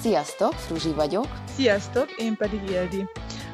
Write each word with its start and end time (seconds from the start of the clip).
Sziasztok, 0.00 0.52
Fruzsi 0.52 0.92
vagyok. 0.92 1.26
Sziasztok, 1.56 2.10
én 2.10 2.36
pedig 2.36 2.60
Ildi. 2.70 3.06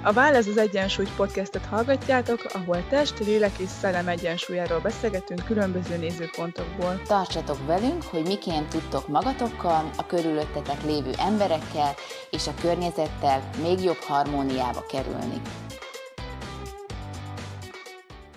A 0.03 0.13
Válasz 0.13 0.47
az 0.47 0.57
Egyensúly 0.57 1.07
podcastet 1.17 1.65
hallgatjátok, 1.65 2.45
ahol 2.55 2.89
test, 2.89 3.19
lélek 3.19 3.59
és 3.59 3.69
szellem 3.69 4.09
egyensúlyáról 4.09 4.81
beszélgetünk 4.81 5.45
különböző 5.45 5.97
nézőpontokból. 5.97 7.03
Tartsatok 7.07 7.67
velünk, 7.67 8.03
hogy 8.03 8.27
miként 8.27 8.69
tudtok 8.69 9.09
magatokkal, 9.09 9.91
a 9.97 10.07
körülöttetek 10.07 10.85
lévő 10.85 11.11
emberekkel 11.19 11.95
és 12.31 12.47
a 12.47 12.55
környezettel 12.61 13.51
még 13.63 13.81
jobb 13.81 14.01
harmóniába 14.01 14.85
kerülni. 14.89 15.41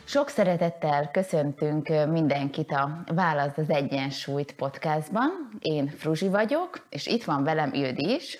Sok 0.09 0.29
szeretettel 0.29 1.11
köszöntünk 1.11 1.87
mindenkit 2.07 2.71
a 2.71 3.03
Válasz 3.13 3.57
az 3.57 3.69
Egyensúlyt 3.69 4.55
podcastban. 4.55 5.29
Én 5.59 5.87
Fruzsi 5.87 6.27
vagyok, 6.27 6.85
és 6.89 7.07
itt 7.07 7.23
van 7.23 7.43
velem 7.43 7.73
Ildi 7.73 8.13
is. 8.13 8.39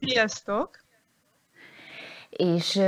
Sziasztok! 0.00 0.70
És 2.30 2.78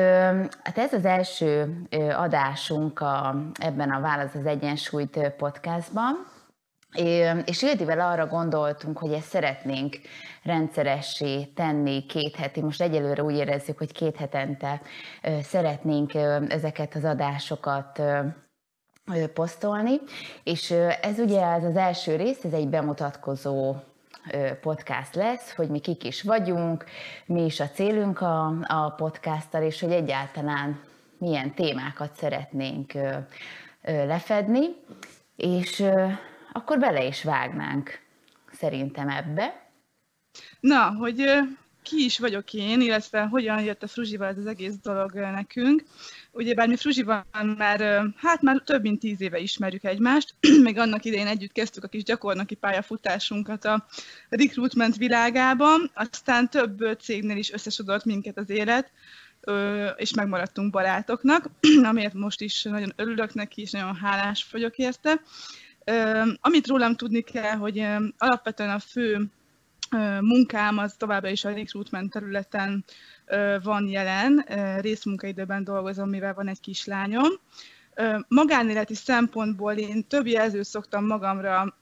hát 0.63 0.79
ez 0.79 0.93
az 0.93 1.05
első 1.05 1.83
adásunk 2.17 3.01
a, 3.01 3.35
ebben 3.55 3.91
a 3.91 4.01
Válasz 4.01 4.35
az 4.35 4.47
Egyensúlyt 4.47 5.33
podcastban, 5.37 6.27
és 7.45 7.63
Ildivel 7.63 8.01
arra 8.01 8.27
gondoltunk, 8.27 8.99
hogy 8.99 9.13
ezt 9.13 9.29
szeretnénk 9.29 9.97
rendszeressé 10.43 11.45
tenni 11.45 12.07
két 12.07 12.37
heti, 12.37 12.61
most 12.61 12.83
egyelőre 12.83 13.23
úgy 13.23 13.35
érezzük, 13.35 13.79
hogy 13.79 13.93
két 13.93 14.17
hetente 14.17 14.81
szeretnénk 15.43 16.15
ezeket 16.49 16.95
az 16.95 17.05
adásokat 17.05 18.03
posztolni, 19.35 20.01
és 20.45 20.71
ez 21.03 21.19
ugye 21.19 21.43
ez 21.43 21.65
az 21.65 21.77
első 21.77 22.17
rész, 22.17 22.45
ez 22.45 22.53
egy 22.53 22.69
bemutatkozó 22.69 23.75
podcast 24.61 25.15
lesz, 25.15 25.55
hogy 25.55 25.69
mi 25.69 25.79
kik 25.79 26.05
is 26.05 26.23
vagyunk, 26.23 26.85
mi 27.27 27.45
is 27.45 27.61
a 27.61 27.69
célunk 27.69 28.21
a, 28.21 28.47
a 28.63 28.91
podcasttal, 28.97 29.63
és 29.63 29.81
hogy 29.81 29.93
egyáltalán 29.93 30.81
milyen 31.19 31.55
témákat 31.55 32.15
szeretnénk 32.15 32.93
lefedni, 33.83 34.67
és 35.37 35.85
akkor 36.57 36.79
bele 36.79 37.05
is 37.05 37.23
vágnánk 37.23 38.01
szerintem 38.53 39.09
ebbe. 39.09 39.71
Na, 40.61 40.95
hogy 40.95 41.25
ki 41.83 42.05
is 42.05 42.19
vagyok 42.19 42.53
én, 42.53 42.81
illetve 42.81 43.23
hogyan 43.23 43.63
jött 43.63 43.83
a 43.83 43.87
Fruzsival 43.87 44.29
ez 44.29 44.39
az 44.39 44.47
egész 44.47 44.75
dolog 44.83 45.15
nekünk. 45.15 45.85
Ugyebár 46.31 46.69
mi 46.69 46.77
Fruzsival 46.77 47.27
már, 47.57 48.03
hát 48.17 48.43
már 48.43 48.63
több 48.65 48.83
mint 48.83 49.01
tíz 49.01 49.21
éve 49.21 49.39
ismerjük 49.39 49.85
egymást, 49.85 50.35
még 50.63 50.79
annak 50.79 51.05
idején 51.05 51.27
együtt 51.27 51.53
kezdtük 51.53 51.85
a 51.85 51.89
kis 51.89 52.03
gyakornoki 52.03 52.55
pályafutásunkat 52.55 53.65
a 53.65 53.87
recruitment 54.29 54.97
világában, 54.97 55.91
aztán 55.95 56.51
több 56.51 56.99
cégnél 57.01 57.37
is 57.37 57.53
összesodort 57.53 58.05
minket 58.05 58.39
az 58.39 58.51
élet, 58.51 58.93
és 59.97 60.15
megmaradtunk 60.15 60.73
barátoknak, 60.73 61.51
amiért 61.91 62.15
most 62.15 62.41
is 62.41 62.63
nagyon 62.63 62.93
örülök 62.97 63.35
neki, 63.35 63.61
és 63.61 63.71
nagyon 63.71 63.97
hálás 63.97 64.47
vagyok 64.51 64.77
érte. 64.77 65.21
Amit 66.41 66.67
rólam 66.67 66.95
tudni 66.95 67.21
kell, 67.21 67.57
hogy 67.57 67.87
alapvetően 68.19 68.71
a 68.71 68.79
fő 68.79 69.31
munkám 70.21 70.79
az 70.79 70.95
továbbra 70.99 71.29
is 71.29 71.45
a 71.45 71.53
recruitment 71.55 72.13
területen 72.13 72.85
van 73.63 73.89
jelen, 73.89 74.45
részmunkaidőben 74.81 75.65
dolgozom, 75.65 76.09
mivel 76.09 76.35
van 76.35 76.49
egy 76.49 76.61
kislányom. 76.61 77.29
Magánéleti 78.29 78.95
szempontból 78.95 79.73
én 79.73 80.07
több 80.07 80.27
jelzőt 80.27 80.65
szoktam 80.65 81.07
magamra 81.07 81.77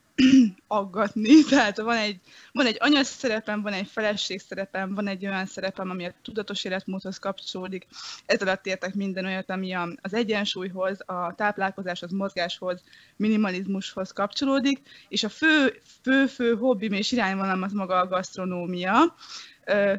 aggatni, 0.67 1.43
tehát 1.51 1.79
van 1.79 1.97
egy, 1.97 2.21
van 2.53 2.67
egy 2.67 2.77
anyas 2.81 3.07
szerepem, 3.07 3.63
van 3.63 3.73
egy 3.73 3.89
feleség 3.89 4.41
szerepem, 4.41 4.95
van 4.95 5.09
egy 5.09 5.27
olyan 5.27 5.47
szerepem, 5.47 5.91
ami 5.91 6.05
a 6.05 6.15
tudatos 6.23 6.65
életmódhoz 6.65 7.19
kapcsolódik. 7.19 7.87
Ez 8.27 8.43
alatt 8.43 8.67
értek 8.67 8.95
minden 8.95 9.25
olyat, 9.25 9.51
ami 9.51 9.75
az 10.01 10.15
egyensúlyhoz, 10.15 11.01
a 11.07 11.35
táplálkozáshoz, 11.37 12.13
mozgáshoz, 12.13 12.83
minimalizmushoz 13.17 14.13
kapcsolódik, 14.13 14.81
és 15.09 15.25
a 15.25 15.29
fő, 15.29 15.81
fő, 16.03 16.27
fő 16.27 16.55
hobbim 16.55 16.93
és 16.93 17.13
irányvonalam 17.13 17.63
az 17.63 17.73
maga 17.73 17.97
a 17.99 18.07
gasztronómia. 18.07 19.15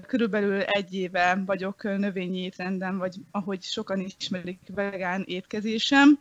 Körülbelül 0.07 0.61
egy 0.61 0.93
éve 0.93 1.41
vagyok 1.45 1.83
növényi 1.83 2.43
étrenden, 2.43 2.97
vagy 2.97 3.15
ahogy 3.31 3.61
sokan 3.61 3.99
ismerik, 3.99 4.59
vegán 4.67 5.23
étkezésem 5.27 6.19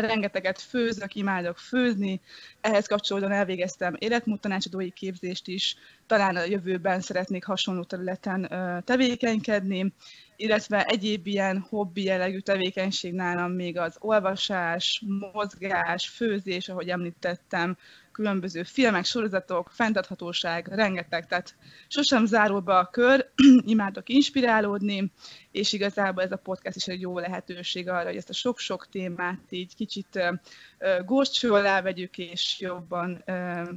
rengeteget 0.00 0.60
főzök, 0.60 1.14
imádok 1.14 1.58
főzni, 1.58 2.20
ehhez 2.60 2.86
kapcsolódóan 2.86 3.32
elvégeztem 3.32 3.96
életmód 3.98 4.40
tanácsadói 4.40 4.90
képzést 4.90 5.48
is, 5.48 5.76
talán 6.06 6.36
a 6.36 6.44
jövőben 6.44 7.00
szeretnék 7.00 7.44
hasonló 7.44 7.82
területen 7.82 8.48
tevékenykedni, 8.84 9.92
illetve 10.36 10.84
egyéb 10.84 11.26
ilyen 11.26 11.66
hobbi 11.68 12.02
jellegű 12.02 12.38
tevékenység 12.38 13.12
nálam 13.12 13.52
még 13.52 13.78
az 13.78 13.96
olvasás, 14.00 15.02
mozgás, 15.32 16.08
főzés, 16.08 16.68
ahogy 16.68 16.88
említettem, 16.88 17.76
különböző 18.18 18.62
filmek, 18.62 19.04
sorozatok, 19.04 19.70
fenntarthatóság, 19.70 20.66
rengeteg, 20.66 21.26
tehát 21.26 21.54
sosem 21.88 22.26
zárul 22.26 22.60
be 22.60 22.76
a 22.76 22.90
kör, 22.90 23.30
imádok 23.74 24.08
inspirálódni, 24.08 25.12
és 25.50 25.72
igazából 25.72 26.22
ez 26.22 26.32
a 26.32 26.36
podcast 26.36 26.76
is 26.76 26.86
egy 26.86 27.00
jó 27.00 27.18
lehetőség 27.18 27.88
arra, 27.88 28.06
hogy 28.06 28.16
ezt 28.16 28.28
a 28.28 28.32
sok-sok 28.32 28.88
témát 28.88 29.40
így 29.48 29.74
kicsit 29.74 30.20
górcső 31.04 31.52
alá 31.52 31.82
vegyük, 31.82 32.18
és 32.18 32.60
jobban 32.60 33.24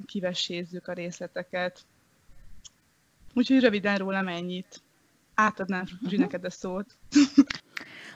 kivesézzük 0.06 0.88
a 0.88 0.94
részleteket. 0.94 1.80
Úgyhogy 3.34 3.60
röviden 3.60 3.98
rólam 3.98 4.28
ennyit. 4.28 4.82
Átadnám 5.34 5.86
uh-huh. 6.04 6.20
neked 6.20 6.46
a 6.46 6.50
szót. 6.50 6.98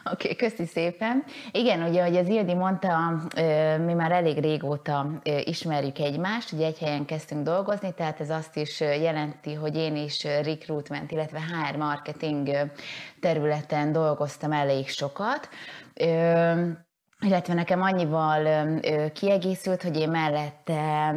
Oké, 0.14 0.32
okay, 0.32 0.50
köszi 0.50 0.66
szépen. 0.66 1.24
Igen, 1.52 1.90
ugye, 1.90 2.02
ahogy 2.02 2.16
az 2.16 2.28
Ildi 2.28 2.54
mondta, 2.54 3.22
mi 3.86 3.94
már 3.94 4.12
elég 4.12 4.38
régóta 4.38 5.22
ismerjük 5.44 6.00
egymást, 6.00 6.52
ugye 6.52 6.66
egy 6.66 6.78
helyen 6.78 7.06
kezdtünk 7.06 7.44
dolgozni, 7.44 7.94
tehát 7.94 8.20
ez 8.20 8.30
azt 8.30 8.58
is 8.58 8.80
jelenti, 8.80 9.54
hogy 9.54 9.76
én 9.76 9.96
is 9.96 10.24
recruitment, 10.24 11.12
illetve 11.12 11.40
HR 11.40 11.76
marketing 11.76 12.50
területen 13.20 13.92
dolgoztam 13.92 14.52
elég 14.52 14.90
sokat 14.90 15.50
illetve 17.20 17.54
nekem 17.54 17.82
annyival 17.82 18.80
kiegészült, 19.14 19.84
hogy 19.84 19.98
én 19.98 20.10
mellette 20.10 21.16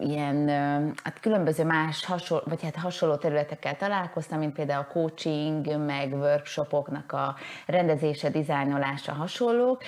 ilyen 0.00 0.48
hát 1.02 1.20
különböző 1.20 1.64
más 1.64 2.04
hasonló, 2.04 2.42
vagy 2.46 2.62
hát 2.62 2.76
hasonló 2.76 3.16
területekkel 3.16 3.76
találkoztam, 3.76 4.38
mint 4.38 4.54
például 4.54 4.86
a 4.88 4.92
coaching, 4.92 5.84
meg 5.86 6.12
workshopoknak 6.12 7.12
a 7.12 7.36
rendezése, 7.66 8.30
dizájnolása 8.30 9.12
hasonlók, 9.12 9.82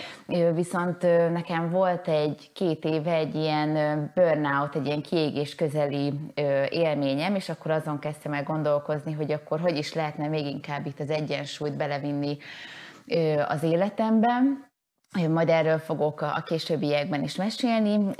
viszont 0.54 1.02
nekem 1.32 1.70
volt 1.70 2.08
egy 2.08 2.50
két 2.52 2.84
éve 2.84 3.14
egy 3.14 3.34
ilyen 3.34 4.10
burnout, 4.14 4.74
egy 4.74 4.86
ilyen 4.86 5.02
kiégés 5.02 5.54
közeli 5.54 6.12
élményem, 6.68 7.34
és 7.34 7.48
akkor 7.48 7.70
azon 7.70 7.98
kezdtem 7.98 8.32
el 8.32 8.42
gondolkozni, 8.42 9.12
hogy 9.12 9.32
akkor 9.32 9.60
hogy 9.60 9.76
is 9.76 9.94
lehetne 9.94 10.28
még 10.28 10.46
inkább 10.46 10.86
itt 10.86 11.00
az 11.00 11.10
egyensúlyt 11.10 11.76
belevinni 11.76 12.36
az 13.48 13.62
életemben, 13.62 14.69
majd 15.28 15.48
erről 15.48 15.78
fogok 15.78 16.20
a 16.20 16.42
későbbiekben 16.46 17.22
is 17.22 17.36
mesélni, 17.36 18.14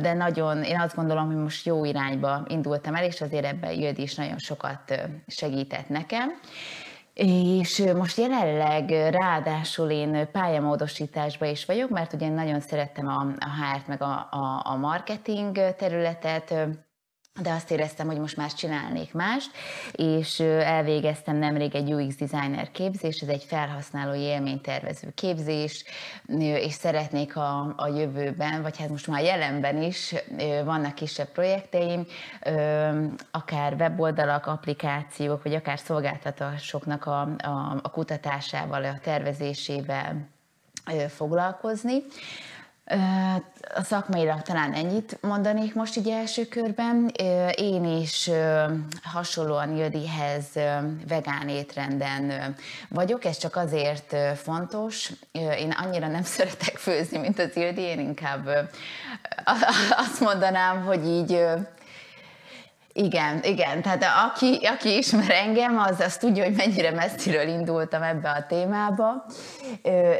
de 0.00 0.12
nagyon, 0.12 0.62
én 0.62 0.80
azt 0.80 0.96
gondolom, 0.96 1.26
hogy 1.26 1.36
most 1.36 1.66
jó 1.66 1.84
irányba 1.84 2.44
indultam 2.48 2.94
el, 2.94 3.04
és 3.04 3.20
azért 3.20 3.44
ebben 3.44 3.72
Jöd 3.72 3.98
is 3.98 4.14
nagyon 4.14 4.38
sokat 4.38 5.00
segített 5.26 5.88
nekem. 5.88 6.30
És 7.14 7.84
most 7.96 8.18
jelenleg 8.18 8.90
ráadásul 8.90 9.90
én 9.90 10.30
pályamódosításban 10.32 11.48
is 11.48 11.64
vagyok, 11.64 11.90
mert 11.90 12.12
ugye 12.12 12.26
én 12.26 12.32
nagyon 12.32 12.60
szerettem 12.60 13.06
a, 13.06 13.20
a 13.20 13.76
HR-t, 13.76 13.86
meg 13.86 14.02
a, 14.02 14.28
a, 14.30 14.62
a 14.64 14.76
marketing 14.76 15.74
területet, 15.76 16.54
de 17.42 17.50
azt 17.50 17.70
éreztem, 17.70 18.06
hogy 18.06 18.18
most 18.18 18.36
már 18.36 18.52
csinálnék 18.52 19.12
mást, 19.12 19.50
és 19.92 20.40
elvégeztem 20.40 21.36
nemrég 21.36 21.74
egy 21.74 21.92
UX 21.92 22.16
designer 22.16 22.70
képzés, 22.70 23.20
ez 23.20 23.28
egy 23.28 23.44
felhasználói 23.44 24.20
élménytervező 24.20 25.12
képzés, 25.14 25.84
és 26.38 26.72
szeretnék 26.72 27.36
a, 27.36 27.74
a 27.76 27.88
jövőben, 27.88 28.62
vagy 28.62 28.78
hát 28.78 28.88
most 28.88 29.06
már 29.06 29.22
jelenben 29.22 29.82
is 29.82 30.14
vannak 30.64 30.94
kisebb 30.94 31.28
projekteim, 31.28 32.06
akár 33.30 33.74
weboldalak, 33.78 34.46
applikációk, 34.46 35.42
vagy 35.42 35.54
akár 35.54 35.78
szolgáltatásoknak 35.78 37.06
a, 37.06 37.20
a, 37.20 37.80
a 37.82 37.90
kutatásával, 37.90 38.84
a 38.84 38.98
tervezésével 39.02 40.28
foglalkozni. 41.08 42.02
A 43.74 43.82
szakmailag 43.82 44.42
talán 44.42 44.72
ennyit 44.72 45.18
mondanék 45.20 45.74
most 45.74 45.96
így 45.96 46.08
első 46.08 46.46
körben. 46.46 47.12
Én 47.54 47.84
is 47.84 48.30
hasonlóan 49.02 49.76
Jödihez 49.76 50.46
vegán 51.08 51.48
étrenden 51.48 52.54
vagyok, 52.88 53.24
ez 53.24 53.36
csak 53.36 53.56
azért 53.56 54.16
fontos. 54.36 55.12
Én 55.32 55.70
annyira 55.70 56.06
nem 56.06 56.22
szeretek 56.36 56.76
főzni, 56.76 57.18
mint 57.18 57.38
az 57.38 57.56
Jödi, 57.56 57.80
én 57.80 58.00
inkább 58.00 58.70
azt 59.96 60.20
mondanám, 60.20 60.84
hogy 60.84 61.06
így 61.06 61.44
Igen, 62.92 63.40
igen, 63.42 63.82
tehát 63.82 64.04
aki, 64.30 64.58
aki 64.62 64.96
ismer 64.96 65.30
engem, 65.30 65.78
az, 65.78 66.00
az 66.00 66.16
tudja, 66.16 66.44
hogy 66.44 66.54
mennyire 66.56 66.90
messziről 66.90 67.48
indultam 67.48 68.02
ebbe 68.02 68.30
a 68.30 68.46
témába, 68.46 69.24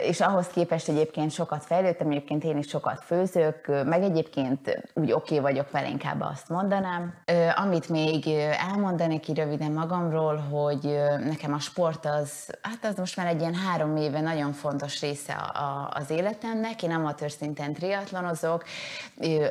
és 0.02 0.20
ahhoz 0.20 0.46
képest 0.46 0.88
egyébként 0.88 1.30
sokat 1.30 1.64
fejlődtem, 1.64 2.10
egyébként 2.10 2.44
én 2.44 2.56
is 2.56 2.68
sokat 2.68 3.02
főzök, 3.04 3.84
meg 3.84 4.02
egyébként 4.02 4.82
úgy 4.94 5.12
oké 5.12 5.38
okay 5.38 5.52
vagyok 5.52 5.70
vele, 5.70 5.88
inkább 5.88 6.20
azt 6.20 6.48
mondanám. 6.48 7.14
Amit 7.56 7.88
még 7.88 8.26
elmondanék 8.68 9.20
ki 9.20 9.32
röviden 9.34 9.72
magamról, 9.72 10.36
hogy 10.36 10.98
nekem 11.24 11.52
a 11.52 11.58
sport 11.58 12.06
az, 12.06 12.58
hát 12.62 12.84
az 12.84 12.96
most 12.96 13.16
már 13.16 13.26
egy 13.26 13.40
ilyen 13.40 13.54
három 13.54 13.96
éve 13.96 14.20
nagyon 14.20 14.52
fontos 14.52 15.00
része 15.00 15.32
a, 15.32 15.90
az 15.94 16.10
életemnek. 16.10 16.82
Én 16.82 16.92
amatőr 16.92 17.30
szinten 17.30 17.72
triatlonozok, 17.72 18.64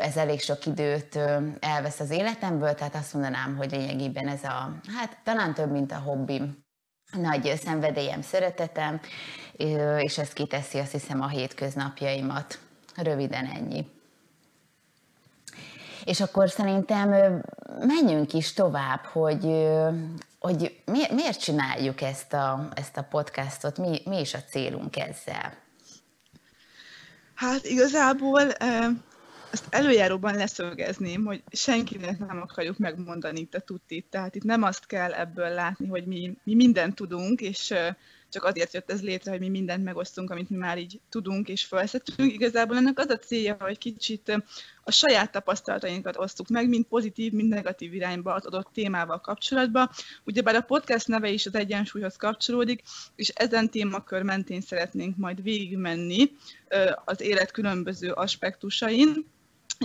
ez 0.01 0.17
elég 0.17 0.41
sok 0.41 0.65
időt 0.65 1.19
elvesz 1.59 1.99
az 1.99 2.11
életemből, 2.11 2.73
tehát 2.73 2.95
azt 2.95 3.08
mondanám, 3.13 3.55
hogy 3.57 3.71
lényegében 3.71 4.27
ez 4.27 4.43
a, 4.43 4.79
hát 4.97 5.17
talán 5.23 5.53
több, 5.53 5.71
mint 5.71 5.91
a 5.91 5.97
hobbim 5.97 6.67
nagy 7.11 7.53
szenvedélyem, 7.63 8.21
szeretetem, 8.21 8.99
és 9.97 10.17
ez 10.17 10.33
kiteszi 10.33 10.77
azt 10.77 10.91
hiszem 10.91 11.21
a 11.21 11.27
hétköznapjaimat. 11.27 12.59
Röviden 12.95 13.45
ennyi. 13.45 13.87
És 16.05 16.21
akkor 16.21 16.49
szerintem 16.49 17.41
menjünk 17.79 18.33
is 18.33 18.53
tovább, 18.53 19.03
hogy, 19.03 19.67
hogy 20.39 20.81
miért 20.85 21.39
csináljuk 21.39 22.01
ezt 22.01 22.33
a, 22.33 22.69
ezt 22.73 22.97
a 22.97 23.03
podcastot, 23.03 23.77
mi, 23.77 24.01
mi 24.05 24.19
is 24.19 24.33
a 24.33 24.43
célunk 24.49 24.97
ezzel? 24.97 25.53
Hát 27.35 27.65
igazából 27.65 28.51
ezt 29.51 29.65
előjáróban 29.69 30.35
leszögezném, 30.35 31.25
hogy 31.25 31.43
senkinek 31.51 32.19
nem 32.19 32.41
akarjuk 32.41 32.77
megmondani 32.77 33.39
itt 33.39 33.55
a 33.55 33.59
tutit. 33.59 34.05
Tehát 34.09 34.35
itt 34.35 34.43
nem 34.43 34.63
azt 34.63 34.85
kell 34.85 35.13
ebből 35.13 35.49
látni, 35.49 35.87
hogy 35.87 36.05
mi, 36.05 36.37
mi 36.43 36.55
mindent 36.55 36.95
tudunk, 36.95 37.41
és 37.41 37.73
csak 38.31 38.43
azért 38.43 38.73
jött 38.73 38.91
ez 38.91 39.01
létre, 39.01 39.31
hogy 39.31 39.39
mi 39.39 39.49
mindent 39.49 39.83
megosztunk, 39.83 40.29
amit 40.29 40.49
mi 40.49 40.57
már 40.57 40.77
így 40.77 40.99
tudunk 41.09 41.47
és 41.49 41.65
felszettünk. 41.65 42.33
Igazából 42.33 42.77
ennek 42.77 42.99
az 42.99 43.09
a 43.09 43.17
célja, 43.17 43.57
hogy 43.59 43.77
kicsit 43.77 44.43
a 44.83 44.91
saját 44.91 45.31
tapasztalatainkat 45.31 46.17
osztuk 46.17 46.47
meg, 46.47 46.69
mind 46.69 46.85
pozitív, 46.85 47.31
mind 47.31 47.49
negatív 47.49 47.93
irányba 47.93 48.33
az 48.33 48.45
adott 48.45 48.69
témával 48.73 49.19
kapcsolatban. 49.21 49.89
Ugyebár 50.25 50.55
a 50.55 50.61
podcast 50.61 51.07
neve 51.07 51.29
is 51.29 51.45
az 51.45 51.55
egyensúlyhoz 51.55 52.15
kapcsolódik, 52.15 52.81
és 53.15 53.29
ezen 53.29 53.69
témakör 53.69 54.21
mentén 54.21 54.61
szeretnénk 54.61 55.17
majd 55.17 55.43
végigmenni 55.43 56.31
az 57.05 57.21
élet 57.21 57.51
különböző 57.51 58.11
aspektusain, 58.11 59.25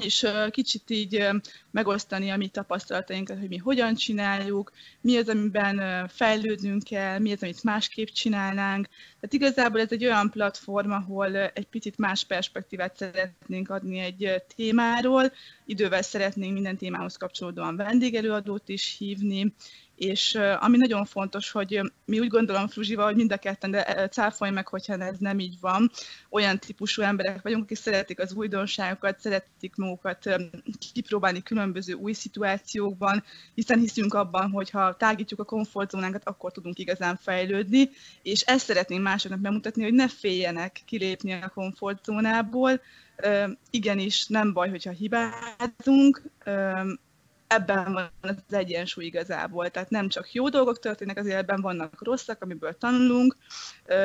és 0.00 0.26
kicsit 0.50 0.90
így 0.90 1.28
megosztani 1.70 2.30
a 2.30 2.36
mi 2.36 2.48
tapasztalatainkat, 2.48 3.38
hogy 3.38 3.48
mi 3.48 3.56
hogyan 3.56 3.94
csináljuk, 3.94 4.72
mi 5.00 5.16
az, 5.16 5.28
amiben 5.28 6.08
fejlődnünk 6.08 6.82
kell, 6.82 7.18
mi 7.18 7.32
az, 7.32 7.42
amit 7.42 7.62
másképp 7.62 8.06
csinálnánk. 8.06 8.86
Tehát 9.20 9.32
igazából 9.32 9.80
ez 9.80 9.92
egy 9.92 10.04
olyan 10.04 10.30
platform, 10.30 10.90
ahol 10.90 11.36
egy 11.36 11.66
picit 11.66 11.98
más 11.98 12.24
perspektívát 12.24 12.96
szeretnénk 12.96 13.70
adni 13.70 13.98
egy 13.98 14.42
témáról, 14.56 15.32
idővel 15.64 16.02
szeretnénk 16.02 16.52
minden 16.52 16.76
témához 16.76 17.16
kapcsolódóan 17.16 17.76
vendégelőadót 17.76 18.68
is 18.68 18.96
hívni, 18.98 19.54
és 19.96 20.38
ami 20.60 20.76
nagyon 20.76 21.04
fontos, 21.04 21.50
hogy 21.50 21.80
mi 22.04 22.18
úgy 22.18 22.28
gondolom 22.28 22.68
Fruzsival, 22.68 23.04
hogy 23.04 23.16
mind 23.16 23.32
a 23.32 23.36
ketten, 23.36 23.70
de 23.70 24.08
cáfolj 24.08 24.50
meg, 24.50 24.68
hogyha 24.68 24.98
ez 24.98 25.18
nem 25.18 25.38
így 25.38 25.56
van, 25.60 25.90
olyan 26.30 26.58
típusú 26.58 27.02
emberek 27.02 27.42
vagyunk, 27.42 27.62
akik 27.62 27.76
szeretik 27.76 28.20
az 28.20 28.32
újdonságokat, 28.32 29.20
szeretik 29.20 29.76
magukat 29.76 30.28
kipróbálni 30.92 31.42
különböző 31.42 31.92
új 31.92 32.12
szituációkban, 32.12 33.24
hiszen 33.54 33.78
hiszünk 33.78 34.14
abban, 34.14 34.50
hogy 34.50 34.70
ha 34.70 34.96
tágítjuk 34.96 35.40
a 35.40 35.44
komfortzónánkat, 35.44 36.24
akkor 36.24 36.52
tudunk 36.52 36.78
igazán 36.78 37.16
fejlődni, 37.16 37.90
és 38.22 38.40
ezt 38.40 38.64
szeretnénk 38.64 39.02
másoknak 39.02 39.40
bemutatni, 39.40 39.82
hogy 39.82 39.94
ne 39.94 40.08
féljenek 40.08 40.82
kilépni 40.84 41.32
a 41.32 41.52
komfortzónából, 41.54 42.80
igenis 43.70 44.26
nem 44.26 44.52
baj, 44.52 44.68
hogyha 44.68 44.90
hibázunk, 44.90 46.22
ebben 47.54 47.92
van 47.92 48.10
az 48.20 48.54
egyensúly 48.54 49.04
igazából. 49.04 49.70
Tehát 49.70 49.90
nem 49.90 50.08
csak 50.08 50.32
jó 50.32 50.48
dolgok 50.48 50.78
történnek 50.78 51.18
az 51.18 51.26
életben, 51.26 51.60
vannak 51.60 52.04
rosszak, 52.04 52.42
amiből 52.42 52.78
tanulunk. 52.78 53.36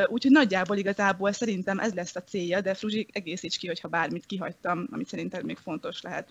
Úgyhogy 0.08 0.32
nagyjából 0.32 0.78
igazából 0.78 1.32
szerintem 1.32 1.80
ez 1.80 1.94
lesz 1.94 2.16
a 2.16 2.24
célja, 2.24 2.62
de 2.62 2.74
Fruzsi, 2.74 3.08
egészíts 3.12 3.58
ki, 3.58 3.68
hogyha 3.68 3.88
bármit 3.88 4.26
kihagytam, 4.26 4.88
amit 4.92 5.08
szerinted 5.08 5.46
még 5.46 5.58
fontos 5.58 6.02
lehet. 6.02 6.30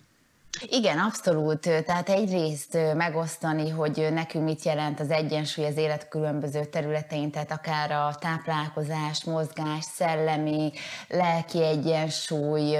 Igen, 0.69 0.97
abszolút. 0.97 1.59
Tehát 1.59 2.09
egyrészt 2.09 2.77
megosztani, 2.95 3.69
hogy 3.69 4.07
nekünk 4.11 4.43
mit 4.43 4.63
jelent 4.63 4.99
az 4.99 5.09
egyensúly 5.09 5.65
az 5.65 5.77
élet 5.77 6.07
különböző 6.07 6.65
területein, 6.65 7.31
tehát 7.31 7.51
akár 7.51 7.91
a 7.91 8.15
táplálkozás, 8.19 9.23
mozgás, 9.23 9.83
szellemi, 9.95 10.71
lelki 11.07 11.63
egyensúly, 11.63 12.77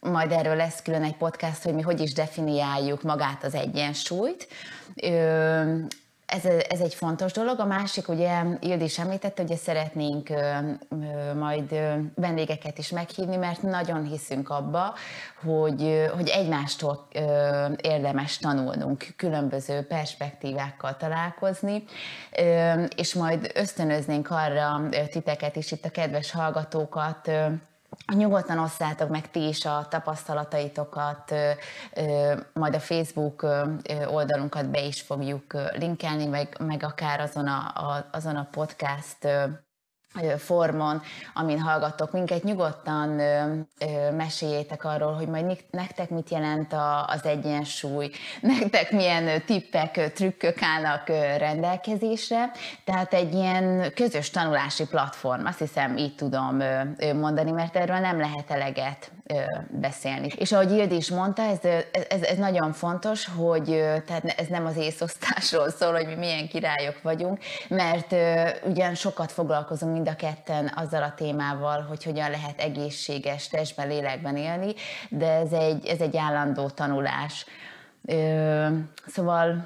majd 0.00 0.32
erről 0.32 0.56
lesz 0.56 0.82
külön 0.82 1.02
egy 1.02 1.16
podcast, 1.16 1.62
hogy 1.62 1.74
mi 1.74 1.82
hogy 1.82 2.00
is 2.00 2.12
definiáljuk 2.12 3.02
magát 3.02 3.44
az 3.44 3.54
egyensúlyt 3.54 4.48
ez, 6.26 6.44
ez 6.44 6.80
egy 6.80 6.94
fontos 6.94 7.32
dolog. 7.32 7.60
A 7.60 7.64
másik, 7.64 8.08
ugye 8.08 8.42
Ildi 8.60 8.84
is 8.84 8.98
említette, 8.98 9.42
hogy 9.46 9.56
szeretnénk 9.56 10.28
majd 11.34 11.70
vendégeket 12.14 12.78
is 12.78 12.90
meghívni, 12.90 13.36
mert 13.36 13.62
nagyon 13.62 14.04
hiszünk 14.04 14.50
abba, 14.50 14.94
hogy, 15.44 16.08
hogy 16.14 16.28
egymástól 16.28 17.08
érdemes 17.80 18.38
tanulnunk, 18.38 19.06
különböző 19.16 19.82
perspektívákkal 19.82 20.96
találkozni, 20.96 21.84
és 22.96 23.14
majd 23.14 23.50
ösztönöznénk 23.54 24.30
arra 24.30 24.88
titeket 25.10 25.56
is, 25.56 25.72
itt 25.72 25.84
a 25.84 25.90
kedves 25.90 26.30
hallgatókat, 26.30 27.30
Nyugodtan 28.14 28.58
osszátok 28.58 29.08
meg 29.08 29.30
ti 29.30 29.48
is 29.48 29.64
a 29.64 29.86
tapasztalataitokat, 29.90 31.34
majd 32.52 32.74
a 32.74 32.80
Facebook 32.80 33.46
oldalunkat 34.06 34.70
be 34.70 34.80
is 34.80 35.00
fogjuk 35.00 35.54
linkelni, 35.72 36.26
meg, 36.26 36.56
meg 36.58 36.82
akár 36.82 37.20
azon 37.20 37.46
a, 37.46 38.04
azon 38.10 38.36
a 38.36 38.48
podcast 38.50 39.28
formon, 40.38 41.02
amin 41.34 41.60
hallgattok 41.60 42.12
minket, 42.12 42.42
nyugodtan 42.42 43.18
ö, 43.18 43.52
ö, 43.80 44.10
meséljétek 44.10 44.84
arról, 44.84 45.12
hogy 45.12 45.28
majd 45.28 45.64
nektek 45.70 46.10
mit 46.10 46.30
jelent 46.30 46.72
a, 46.72 47.04
az 47.06 47.24
egyensúly, 47.24 48.10
nektek 48.40 48.92
milyen 48.92 49.42
tippek, 49.46 50.12
trükkök 50.12 50.62
állnak 50.62 51.08
rendelkezésre, 51.38 52.50
tehát 52.84 53.14
egy 53.14 53.34
ilyen 53.34 53.92
közös 53.94 54.30
tanulási 54.30 54.86
platform, 54.86 55.46
azt 55.46 55.58
hiszem 55.58 55.96
így 55.96 56.14
tudom 56.14 56.62
mondani, 57.14 57.50
mert 57.50 57.76
erről 57.76 57.98
nem 57.98 58.18
lehet 58.18 58.50
eleget 58.50 59.10
beszélni. 59.68 60.28
És 60.36 60.52
ahogy 60.52 60.70
Ildi 60.70 60.96
is 60.96 61.10
mondta, 61.10 61.42
ez, 61.42 61.58
ez, 62.08 62.22
ez 62.22 62.36
nagyon 62.36 62.72
fontos, 62.72 63.28
hogy 63.36 63.64
tehát 64.06 64.24
ez 64.24 64.46
nem 64.46 64.66
az 64.66 64.76
észosztásról 64.76 65.70
szól, 65.70 65.92
hogy 65.92 66.06
mi 66.06 66.14
milyen 66.14 66.48
királyok 66.48 67.02
vagyunk, 67.02 67.38
mert 67.68 68.14
ugyan 68.64 68.94
sokat 68.94 69.32
foglalkozunk 69.32 69.92
mind 69.92 70.08
a 70.08 70.16
ketten 70.16 70.72
azzal 70.74 71.02
a 71.02 71.14
témával, 71.16 71.80
hogy 71.82 72.04
hogyan 72.04 72.30
lehet 72.30 72.60
egészséges 72.60 73.48
testben, 73.48 73.88
lélekben 73.88 74.36
élni, 74.36 74.74
de 75.08 75.32
ez 75.32 75.52
egy, 75.52 75.86
ez 75.86 76.00
egy 76.00 76.16
állandó 76.16 76.68
tanulás. 76.68 77.46
Szóval 79.06 79.64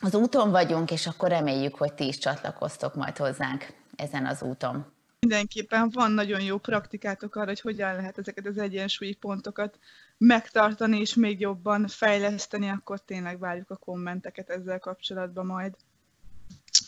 az 0.00 0.14
úton 0.14 0.50
vagyunk, 0.50 0.90
és 0.90 1.06
akkor 1.06 1.28
reméljük, 1.28 1.74
hogy 1.74 1.92
ti 1.92 2.06
is 2.06 2.18
csatlakoztok 2.18 2.94
majd 2.94 3.16
hozzánk 3.16 3.66
ezen 3.96 4.26
az 4.26 4.42
úton 4.42 4.93
mindenképpen 5.26 5.90
van 5.90 6.12
nagyon 6.12 6.40
jó 6.40 6.58
praktikátok 6.58 7.36
arra, 7.36 7.46
hogy 7.46 7.60
hogyan 7.60 7.94
lehet 7.94 8.18
ezeket 8.18 8.46
az 8.46 8.58
egyensúlyi 8.58 9.14
pontokat 9.14 9.78
megtartani 10.18 11.00
és 11.00 11.14
még 11.14 11.40
jobban 11.40 11.86
fejleszteni, 11.88 12.68
akkor 12.68 13.00
tényleg 13.00 13.38
várjuk 13.38 13.70
a 13.70 13.76
kommenteket 13.76 14.50
ezzel 14.50 14.78
kapcsolatban 14.78 15.46
majd. 15.46 15.74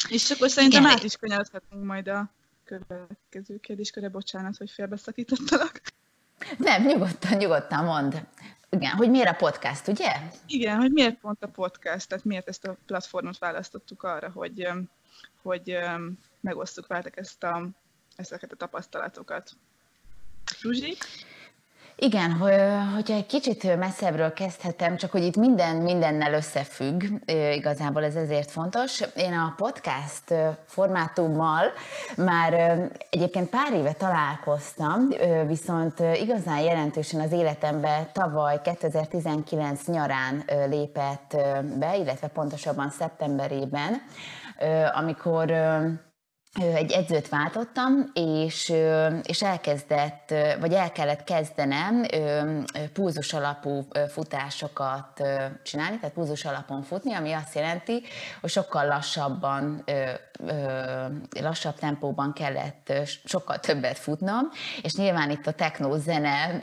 És 0.08 0.30
akkor 0.30 0.50
szerintem 0.50 0.80
Igen. 0.82 0.92
át 0.92 1.02
is 1.02 1.16
kanyarodhatunk 1.16 1.84
majd 1.84 2.08
a 2.08 2.32
következő 2.64 3.58
kérdéskörre. 3.58 4.08
Bocsánat, 4.08 4.56
hogy 4.56 4.70
félbeszakítottalak. 4.70 5.80
Nem, 6.58 6.86
nyugodtan, 6.86 7.36
nyugodtan 7.36 7.84
mond. 7.84 8.26
Igen, 8.70 8.90
hogy 8.90 9.10
miért 9.10 9.28
a 9.28 9.34
podcast, 9.34 9.88
ugye? 9.88 10.12
Igen, 10.46 10.76
hogy 10.76 10.92
miért 10.92 11.18
pont 11.18 11.42
a 11.42 11.48
podcast, 11.48 12.08
tehát 12.08 12.24
miért 12.24 12.48
ezt 12.48 12.64
a 12.64 12.76
platformot 12.86 13.38
választottuk 13.38 14.02
arra, 14.02 14.30
hogy, 14.30 14.68
hogy 15.42 15.78
megosztuk 16.40 16.86
veletek 16.86 17.16
ezt 17.16 17.42
a 17.42 17.68
ezeket 18.16 18.52
a 18.52 18.56
tapasztalatokat. 18.56 19.50
Zsuzsi? 20.60 20.96
Igen, 21.98 22.32
hogyha 22.94 23.14
egy 23.14 23.26
kicsit 23.26 23.76
messzebbről 23.76 24.32
kezdhetem, 24.32 24.96
csak 24.96 25.10
hogy 25.10 25.22
itt 25.22 25.36
minden 25.36 25.76
mindennel 25.76 26.32
összefügg, 26.32 27.04
igazából 27.54 28.04
ez 28.04 28.14
ezért 28.14 28.50
fontos. 28.50 29.02
Én 29.14 29.32
a 29.32 29.54
podcast 29.56 30.34
formátummal 30.66 31.64
már 32.16 32.52
egyébként 33.10 33.50
pár 33.50 33.72
éve 33.72 33.92
találkoztam, 33.92 35.08
viszont 35.46 36.00
igazán 36.00 36.60
jelentősen 36.60 37.20
az 37.20 37.32
életembe 37.32 38.10
tavaly 38.12 38.60
2019 38.62 39.86
nyarán 39.86 40.44
lépett 40.68 41.36
be, 41.78 41.96
illetve 41.96 42.26
pontosabban 42.26 42.90
szeptemberében, 42.90 44.02
amikor 44.94 45.52
egy 46.60 46.92
edzőt 46.92 47.28
váltottam, 47.28 48.10
és, 48.12 48.72
és 49.22 49.42
elkezdett, 49.42 50.34
vagy 50.60 50.72
el 50.72 50.92
kellett 50.92 51.24
kezdenem 51.24 52.04
púzus 52.92 53.32
alapú 53.32 53.86
futásokat 54.08 55.22
csinálni, 55.62 55.98
tehát 55.98 56.14
púzus 56.14 56.44
alapon 56.44 56.82
futni, 56.82 57.14
ami 57.14 57.32
azt 57.32 57.54
jelenti, 57.54 58.02
hogy 58.40 58.50
sokkal 58.50 58.86
lassabban, 58.86 59.84
lassabb 61.40 61.74
tempóban 61.74 62.32
kellett 62.32 62.92
sokkal 63.24 63.58
többet 63.58 63.98
futnom, 63.98 64.48
és 64.82 64.94
nyilván 64.94 65.30
itt 65.30 65.46
a 65.46 65.52
techno 65.52 65.96
zene 65.96 66.62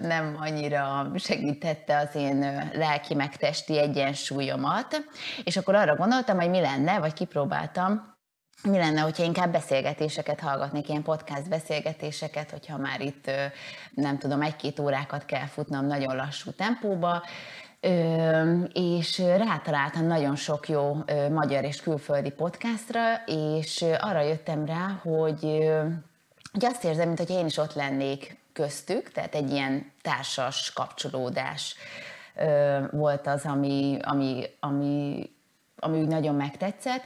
nem 0.00 0.36
annyira 0.40 1.10
segítette 1.16 1.98
az 1.98 2.14
én 2.14 2.70
lelki 2.72 3.14
meg 3.14 3.36
testi 3.36 3.78
egyensúlyomat, 3.78 5.04
és 5.44 5.56
akkor 5.56 5.74
arra 5.74 5.96
gondoltam, 5.96 6.38
hogy 6.38 6.50
mi 6.50 6.60
lenne, 6.60 6.98
vagy 6.98 7.12
kipróbáltam, 7.12 8.18
mi 8.62 8.76
lenne, 8.78 9.00
hogyha 9.00 9.22
inkább 9.22 9.52
beszélgetéseket 9.52 10.40
hallgatnék, 10.40 10.88
ilyen 10.88 11.02
podcast 11.02 11.48
beszélgetéseket, 11.48 12.50
hogyha 12.50 12.76
már 12.76 13.00
itt 13.00 13.30
nem 13.94 14.18
tudom, 14.18 14.42
egy-két 14.42 14.78
órákat 14.78 15.24
kell 15.24 15.46
futnom 15.46 15.86
nagyon 15.86 16.16
lassú 16.16 16.50
tempóba, 16.50 17.22
és 18.72 19.18
rátaláltam 19.18 20.06
nagyon 20.06 20.36
sok 20.36 20.68
jó 20.68 20.96
magyar 21.30 21.64
és 21.64 21.80
külföldi 21.80 22.30
podcastra, 22.30 23.14
és 23.26 23.84
arra 23.98 24.20
jöttem 24.20 24.66
rá, 24.66 25.00
hogy, 25.02 25.40
hogy 26.52 26.64
azt 26.64 26.84
érzem, 26.84 27.06
mintha 27.06 27.34
én 27.34 27.46
is 27.46 27.56
ott 27.56 27.74
lennék 27.74 28.38
köztük, 28.52 29.10
tehát 29.12 29.34
egy 29.34 29.50
ilyen 29.50 29.92
társas 30.02 30.72
kapcsolódás 30.72 31.74
volt 32.90 33.26
az, 33.26 33.44
ami, 33.44 33.98
ami, 34.02 34.44
ami 34.60 35.30
ami 35.80 36.00
úgy 36.00 36.08
nagyon 36.08 36.34
megtetszett, 36.34 37.02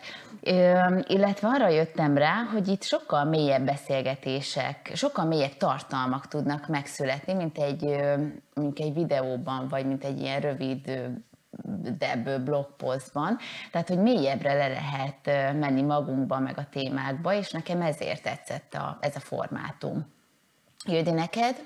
illetve 1.06 1.48
arra 1.48 1.68
jöttem 1.68 2.16
rá, 2.16 2.42
hogy 2.52 2.68
itt 2.68 2.82
sokkal 2.82 3.24
mélyebb 3.24 3.64
beszélgetések, 3.64 4.90
sokkal 4.94 5.24
mélyebb 5.24 5.56
tartalmak 5.56 6.28
tudnak 6.28 6.68
megszületni, 6.68 7.32
mint 7.32 7.58
egy, 7.58 8.00
mint 8.54 8.78
egy 8.78 8.94
videóban, 8.94 9.68
vagy 9.68 9.86
mint 9.86 10.04
egy 10.04 10.20
ilyen 10.20 10.40
rövid 10.40 11.10
debb 11.98 12.40
blogpostban, 12.40 13.38
tehát 13.70 13.88
hogy 13.88 13.98
mélyebbre 13.98 14.54
le 14.54 14.68
lehet 14.68 15.54
menni 15.58 15.82
magunkba, 15.82 16.38
meg 16.38 16.58
a 16.58 16.66
témákba, 16.70 17.34
és 17.34 17.50
nekem 17.50 17.80
ezért 17.80 18.22
tetszett 18.22 18.74
a, 18.74 18.98
ez 19.00 19.16
a 19.16 19.20
formátum. 19.20 20.12
Jödi 20.86 21.10
neked? 21.10 21.56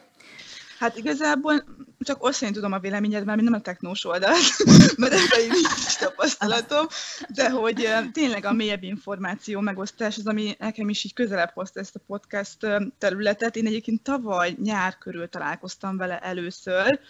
Hát 0.79 0.97
igazából 0.97 1.65
csak 1.99 2.25
osztani 2.25 2.53
tudom 2.53 2.73
a 2.73 2.79
véleményed, 2.79 3.25
mert 3.25 3.41
nem 3.41 3.53
a 3.53 3.61
technós 3.61 4.05
oldalt, 4.05 4.65
mert 4.97 5.13
ebben 5.13 5.47
nincs 5.51 5.97
tapasztalatom, 5.99 6.87
de 7.29 7.51
hogy 7.51 7.89
tényleg 8.13 8.45
a 8.45 8.53
mélyebb 8.53 8.83
információ 8.83 9.61
megosztás 9.61 10.19
az, 10.19 10.27
ami 10.27 10.55
nekem 10.59 10.89
is 10.89 11.05
így 11.05 11.15
közelebb 11.15 11.51
hozta 11.55 11.81
ezt 11.81 11.97
a 11.97 12.01
podcast 12.07 12.59
területet. 12.99 13.57
Én 13.57 13.67
egyébként 13.67 14.03
tavaly 14.03 14.57
nyár 14.63 14.99
körül 14.99 15.29
találkoztam 15.29 15.97
vele 15.97 16.19
először, 16.19 17.01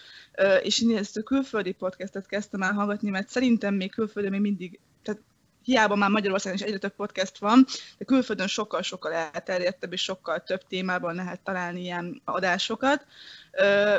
és 0.61 0.81
én 0.81 0.97
ezt 0.97 1.17
a 1.17 1.23
külföldi 1.23 1.71
podcastet 1.71 2.27
kezdtem 2.27 2.61
el 2.61 2.73
hallgatni, 2.73 3.09
mert 3.09 3.29
szerintem 3.29 3.73
még 3.73 3.91
külföldön 3.91 4.31
még 4.31 4.41
mindig 4.41 4.79
tehát 5.03 5.21
hiába 5.63 5.95
már 5.95 6.09
Magyarországon 6.09 6.57
is 6.57 6.65
egyre 6.65 6.77
több 6.77 6.95
podcast 6.95 7.37
van, 7.37 7.65
de 7.97 8.05
külföldön 8.05 8.47
sokkal-sokkal 8.47 9.11
elterjedtebb 9.11 9.93
és 9.93 10.01
sokkal 10.01 10.43
több 10.43 10.61
témában 10.67 11.15
lehet 11.15 11.39
találni 11.39 11.81
ilyen 11.81 12.21
adásokat. 12.25 13.05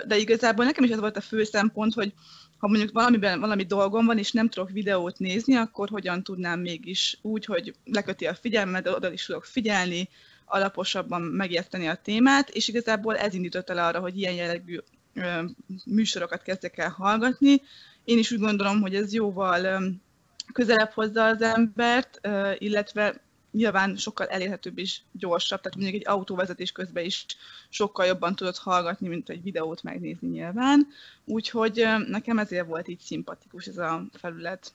De 0.07 0.17
igazából 0.17 0.65
nekem 0.65 0.85
is 0.85 0.91
ez 0.91 0.99
volt 0.99 1.17
a 1.17 1.21
fő 1.21 1.45
szempont, 1.45 1.95
hogy 1.95 2.13
ha 2.59 2.69
mondjuk 2.69 2.93
valamiben 2.93 3.41
valami 3.41 3.65
dolgom 3.65 4.07
van, 4.07 4.19
és 4.19 4.33
nem 4.33 4.49
tudok 4.49 4.71
videót 4.71 5.19
nézni, 5.19 5.55
akkor 5.55 5.89
hogyan 5.89 6.23
tudnám 6.23 6.61
mégis 6.61 7.19
úgy, 7.23 7.45
hogy 7.45 7.75
leköti 7.85 8.27
a 8.27 8.35
figyelmet, 8.35 8.89
oda 8.89 9.13
is 9.13 9.25
tudok 9.25 9.45
figyelni, 9.45 10.09
alaposabban 10.45 11.23
megérteni 11.23 11.89
a 11.89 11.95
témát, 11.95 12.51
és 12.51 12.69
igazából 12.69 13.17
ez 13.17 13.35
indított 13.35 13.71
el 13.71 13.79
arra, 13.79 14.01
hogy 14.01 14.19
ilyen 14.19 14.35
jellegű 14.35 14.79
műsorokat 15.85 16.43
kezdek 16.43 16.79
el 16.79 16.91
hallgatni. 16.91 17.63
Én 18.05 18.19
is 18.19 18.31
úgy 18.31 18.39
gondolom, 18.39 18.81
hogy 18.81 18.95
ez 18.95 19.13
jóval 19.13 19.83
közelebb 20.53 20.91
hozza 20.91 21.25
az 21.27 21.43
embert, 21.43 22.21
illetve 22.59 23.21
nyilván 23.53 23.97
sokkal 23.97 24.27
elérhetőbb 24.27 24.79
és 24.79 25.01
gyorsabb, 25.13 25.61
tehát 25.61 25.79
mondjuk 25.79 26.01
egy 26.01 26.09
autóvezetés 26.09 26.73
közben 26.73 27.05
is 27.05 27.27
sokkal 27.69 28.07
jobban 28.07 28.37
tudod 28.37 28.57
hallgatni, 28.57 29.09
mint 29.09 29.29
egy 29.29 29.43
videót 29.43 29.83
megnézni 29.83 30.29
nyilván. 30.29 30.87
Úgyhogy 31.25 31.87
nekem 32.07 32.39
ezért 32.39 32.67
volt 32.67 32.89
így 32.89 33.01
szimpatikus 33.01 33.67
ez 33.67 33.79
a 33.79 34.05
felület. 34.13 34.73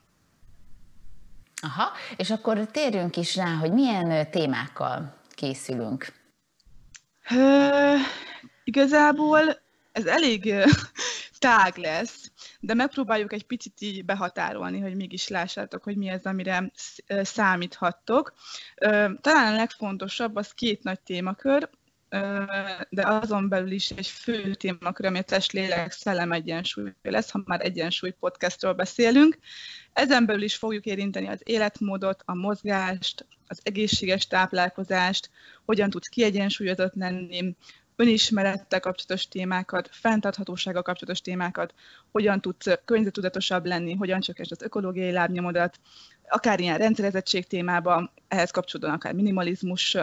Aha, 1.62 1.92
és 2.18 2.30
akkor 2.30 2.66
térjünk 2.72 3.18
is 3.18 3.36
rá, 3.36 3.54
hogy 3.56 3.72
milyen 3.72 4.32
témákkal 4.32 5.18
készülünk. 5.30 6.14
Hő, 7.22 7.96
igazából 8.64 9.42
ez 9.92 10.06
elég 10.06 10.54
tág 11.40 11.78
lesz, 11.78 12.32
de 12.66 12.74
megpróbáljuk 12.74 13.34
egy 13.34 13.46
picit 13.46 13.82
így 13.82 14.06
behatárolni, 14.06 14.80
hogy 14.80 14.96
mégis 14.96 15.28
lássátok, 15.28 15.84
hogy 15.84 15.98
mi 15.98 16.10
az, 16.10 16.26
amire 16.26 16.72
számíthattok. 17.08 18.34
Talán 19.22 19.54
a 19.54 19.56
legfontosabb 19.56 20.36
az 20.36 20.52
két 20.52 20.84
nagy 20.84 21.00
témakör, 21.00 21.70
de 22.90 23.08
azon 23.08 23.50
belül 23.50 23.72
is 23.72 23.90
egy 23.90 24.08
fő 24.08 24.54
témakör, 24.54 25.06
ami 25.06 25.18
a 25.18 25.22
test, 25.22 25.52
lélek, 25.52 25.92
szellem 25.92 26.32
egyensúly 26.32 26.94
lesz, 27.02 27.32
ha 27.32 27.42
már 27.46 27.66
egyensúly 27.66 28.12
podcastról 28.12 28.74
beszélünk. 28.74 29.38
Ezen 29.94 30.26
belül 30.26 30.42
is 30.42 30.56
fogjuk 30.56 30.86
érinteni 30.86 31.28
az 31.28 31.42
életmódot, 31.44 32.22
a 32.26 32.36
mozgást, 32.36 33.26
az 33.48 33.60
egészséges 33.64 34.28
táplálkozást, 34.28 35.30
hogyan 35.66 35.90
tudsz 35.90 36.08
kiegyensúlyozott 36.08 36.94
lenni, 36.94 37.56
önismerettel 37.96 38.80
kapcsolatos 38.80 39.28
témákat, 39.28 39.90
fenntarthatósággal 39.92 40.82
kapcsolatos 40.82 41.22
témákat, 41.22 41.74
hogyan 42.12 42.42
tudsz 42.42 42.80
környezetudatosabb 42.86 43.66
lenni, 43.66 43.94
hogyan 43.94 44.20
csökkent 44.20 44.52
az 44.52 44.62
ökológiai 44.62 45.12
lábnyomodat, 45.12 45.80
akár 46.30 46.60
ilyen 46.60 46.78
rendszerezettség 46.78 47.48
témában, 47.48 48.12
ehhez 48.28 48.52
kapcsolódóan 48.52 48.96
akár 48.96 49.14
minimalizmus 49.14 49.98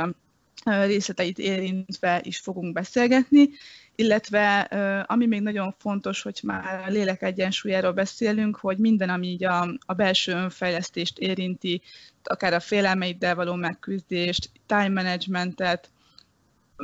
részleteit 0.64 1.38
érintve 1.38 2.20
is 2.22 2.38
fogunk 2.38 2.72
beszélgetni, 2.72 3.48
illetve 3.94 4.60
ami 5.06 5.26
még 5.26 5.40
nagyon 5.40 5.74
fontos, 5.78 6.22
hogy 6.22 6.40
már 6.42 6.84
a 6.86 6.90
lélek 6.90 7.22
egyensúlyáról 7.22 7.92
beszélünk, 7.92 8.56
hogy 8.56 8.78
minden, 8.78 9.08
ami 9.08 9.26
így 9.26 9.44
a, 9.44 9.68
a 9.86 9.94
belső 9.94 10.32
önfejlesztést 10.32 11.18
érinti, 11.18 11.82
akár 12.22 12.52
a 12.52 12.60
félelmeiddel 12.60 13.34
való 13.34 13.54
megküzdést, 13.54 14.50
time 14.66 15.02
managementet, 15.02 15.90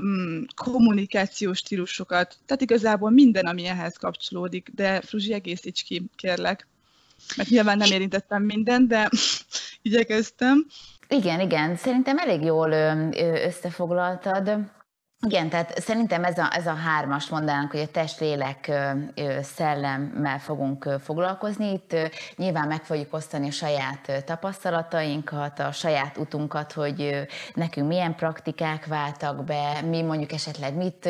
mm, 0.01 0.43
kommunikációs 0.57 1.59
stílusokat, 1.59 2.37
tehát 2.47 2.63
igazából 2.63 3.11
minden, 3.11 3.47
ami 3.47 3.65
ehhez 3.65 3.97
kapcsolódik, 3.97 4.71
de 4.75 5.01
Fruzsi, 5.01 5.33
egészíts 5.33 5.83
ki, 5.83 6.11
kérlek. 6.17 6.67
Mert 7.37 7.49
nyilván 7.49 7.77
nem 7.77 7.91
érintettem 7.91 8.43
mindent, 8.43 8.89
de 8.89 9.11
igyekeztem. 9.83 10.67
Igen, 11.09 11.41
igen, 11.41 11.77
szerintem 11.77 12.19
elég 12.19 12.43
jól 12.43 12.71
összefoglaltad. 13.45 14.51
Igen, 15.27 15.49
tehát 15.49 15.81
szerintem 15.81 16.25
ez 16.25 16.39
a, 16.39 16.49
ez 16.55 16.67
a 16.67 16.75
hármas 16.75 17.29
mondanánk, 17.29 17.71
hogy 17.71 17.81
a 17.81 17.87
test, 17.87 18.21
lélek, 18.21 18.73
szellemmel 19.43 20.39
fogunk 20.39 20.89
foglalkozni. 21.05 21.73
Itt 21.73 21.97
nyilván 22.37 22.69
meg 22.69 22.85
fogjuk 22.85 23.15
osztani 23.15 23.49
a 23.49 23.51
saját 23.51 24.25
tapasztalatainkat, 24.25 25.59
a 25.59 25.73
saját 25.73 26.17
utunkat, 26.17 26.73
hogy 26.73 27.27
nekünk 27.55 27.89
milyen 27.89 28.15
praktikák 28.15 28.87
váltak 28.87 29.45
be, 29.45 29.81
mi 29.83 30.03
mondjuk 30.03 30.33
esetleg 30.33 30.75
mit, 30.75 31.09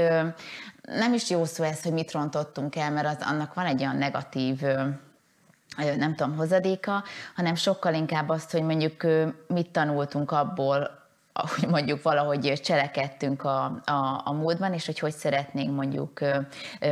nem 0.83 1.15
is 1.15 1.31
jó 1.31 1.45
szó 1.45 1.65
ez, 1.65 1.83
hogy 1.83 1.93
mit 1.93 2.13
rontottunk 2.13 2.77
el, 2.77 2.91
mert 2.91 3.07
az, 3.07 3.27
annak 3.29 3.55
van 3.55 3.67
egy 3.67 3.81
olyan 3.81 3.97
negatív 3.97 4.63
nem 5.97 6.15
tudom, 6.15 6.37
hozadéka, 6.37 7.05
hanem 7.35 7.55
sokkal 7.55 7.95
inkább 7.95 8.29
azt, 8.29 8.51
hogy 8.51 8.63
mondjuk 8.63 9.03
mit 9.47 9.71
tanultunk 9.71 10.31
abból, 10.31 10.98
hogy 11.47 11.69
mondjuk 11.69 12.03
valahogy 12.03 12.53
cselekedtünk 12.65 13.45
a, 13.45 13.65
a, 13.85 14.23
a 14.25 14.33
múltban, 14.33 14.73
és 14.73 14.87
hogy 14.87 14.99
hogy 14.99 15.13
szeretnénk 15.13 15.75
mondjuk 15.75 16.21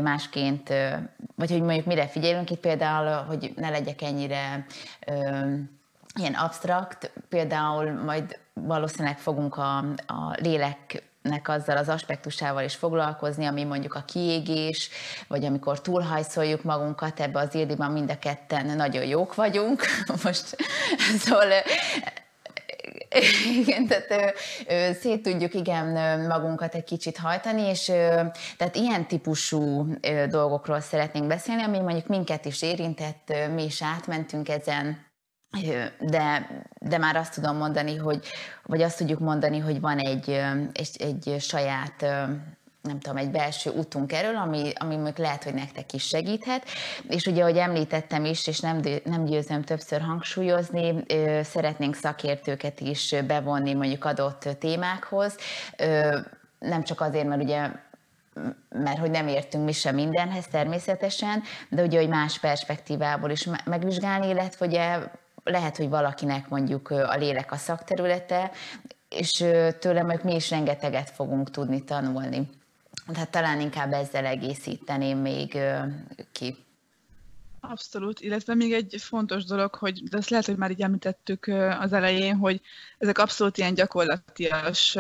másként, 0.03 0.69
vagy 1.35 1.51
hogy 1.51 1.63
mondjuk 1.63 1.87
mire 1.87 2.07
figyelünk 2.07 2.51
itt 2.51 2.61
például, 2.61 3.25
hogy 3.25 3.53
ne 3.57 3.69
legyek 3.69 4.03
ennyire 4.03 4.67
ilyen 6.19 6.35
absztrakt, 6.35 7.13
például 7.29 7.93
majd 7.93 8.39
valószínűleg 8.53 9.19
fogunk 9.19 9.57
a, 9.57 9.79
a 10.07 10.37
lélek 10.43 11.03
nek 11.23 11.49
azzal 11.49 11.77
az 11.77 11.89
aspektusával 11.89 12.65
is 12.65 12.75
foglalkozni, 12.75 13.45
ami 13.45 13.65
mondjuk 13.65 13.95
a 13.95 14.05
kiégés, 14.07 14.91
vagy 15.29 15.45
amikor 15.45 15.81
túlhajszoljuk 15.81 16.63
magunkat, 16.63 17.21
ebbe 17.21 17.39
az 17.39 17.55
ildiban 17.55 17.91
mind 17.91 18.11
a 18.11 18.19
ketten 18.19 18.77
nagyon 18.77 19.05
jók 19.05 19.35
vagyunk. 19.35 19.83
Most 20.25 20.57
szóval 21.19 21.49
igen, 23.63 23.87
tehát 23.87 24.11
ö, 24.11 24.29
ö, 24.75 24.93
szét 24.93 25.23
tudjuk 25.23 25.55
igen 25.55 26.21
magunkat 26.27 26.75
egy 26.75 26.85
kicsit 26.85 27.17
hajtani, 27.17 27.63
és 27.63 27.89
ö, 27.89 28.23
tehát 28.57 28.77
ilyen 28.77 29.07
típusú 29.07 29.87
ö, 30.01 30.27
dolgokról 30.27 30.81
szeretnénk 30.81 31.27
beszélni, 31.27 31.63
ami 31.63 31.79
mondjuk 31.79 32.07
minket 32.07 32.45
is 32.45 32.63
érintett, 32.63 33.31
ö, 33.31 33.49
mi 33.49 33.65
is 33.65 33.83
átmentünk 33.83 34.49
ezen, 34.49 35.05
de, 36.01 36.49
de 36.81 36.99
már 36.99 37.17
azt 37.17 37.35
tudom 37.35 37.57
mondani, 37.57 37.97
hogy, 37.97 38.27
vagy 38.63 38.83
azt 38.83 38.99
tudjuk 38.99 39.21
mondani, 39.21 39.59
hogy 39.59 39.81
van 39.81 39.99
egy, 39.99 40.31
egy, 40.73 40.97
egy 40.99 41.41
saját 41.41 42.07
nem 42.87 42.99
tudom, 42.99 43.17
egy 43.17 43.31
belső 43.31 43.71
útunk 43.71 44.13
erről, 44.13 44.37
ami, 44.37 44.73
ami 44.75 44.97
még 44.97 45.17
lehet, 45.17 45.45
hogy 45.45 45.55
nektek 45.55 45.93
is 45.93 46.07
segíthet. 46.07 46.65
És 47.09 47.27
ugye, 47.27 47.43
ahogy 47.43 47.57
említettem 47.57 48.25
is, 48.25 48.47
és 48.47 48.61
nem, 48.61 48.81
nem 49.05 49.25
győzöm 49.25 49.63
többször 49.63 50.01
hangsúlyozni, 50.01 51.05
szeretnénk 51.43 51.95
szakértőket 51.95 52.81
is 52.81 53.15
bevonni 53.27 53.75
mondjuk 53.75 54.05
adott 54.05 54.49
témákhoz. 54.59 55.37
Nem 56.59 56.83
csak 56.83 57.01
azért, 57.01 57.27
mert 57.27 57.43
ugye 57.43 57.71
mert 58.69 58.99
hogy 58.99 59.11
nem 59.11 59.29
értünk 59.29 59.65
mi 59.65 59.73
sem 59.73 59.95
mindenhez 59.95 60.47
természetesen, 60.47 61.43
de 61.69 61.83
ugye, 61.83 61.99
hogy 61.99 62.09
más 62.09 62.39
perspektívából 62.39 63.31
is 63.31 63.49
megvizsgálni, 63.65 64.29
illetve 64.29 64.67
ugye 64.67 64.99
lehet, 65.45 65.77
hogy 65.77 65.89
valakinek 65.89 66.49
mondjuk 66.49 66.91
a 66.91 67.17
lélek 67.17 67.53
a 67.53 67.57
szakterülete, 67.57 68.51
és 69.09 69.45
tőlem 69.79 70.21
mi 70.23 70.35
is 70.35 70.51
rengeteget 70.51 71.11
fogunk 71.11 71.51
tudni 71.51 71.85
tanulni. 71.85 72.49
Tehát 73.13 73.31
talán 73.31 73.61
inkább 73.61 73.93
ezzel 73.93 74.25
egészíteném 74.25 75.19
még 75.19 75.59
ki. 76.33 76.57
Abszolút, 77.61 78.21
illetve 78.21 78.55
még 78.55 78.73
egy 78.73 78.97
fontos 78.99 79.45
dolog, 79.45 79.75
hogy 79.75 80.03
de 80.03 80.17
ezt 80.19 80.31
lehet, 80.31 80.47
hogy 80.47 80.57
már 80.57 80.71
így 80.71 80.83
említettük 80.83 81.47
az 81.81 81.93
elején, 81.93 82.37
hogy 82.37 82.61
ezek 82.99 83.19
abszolút 83.19 83.59
ilyen 83.59 83.75
gyakorlatias 83.75 84.97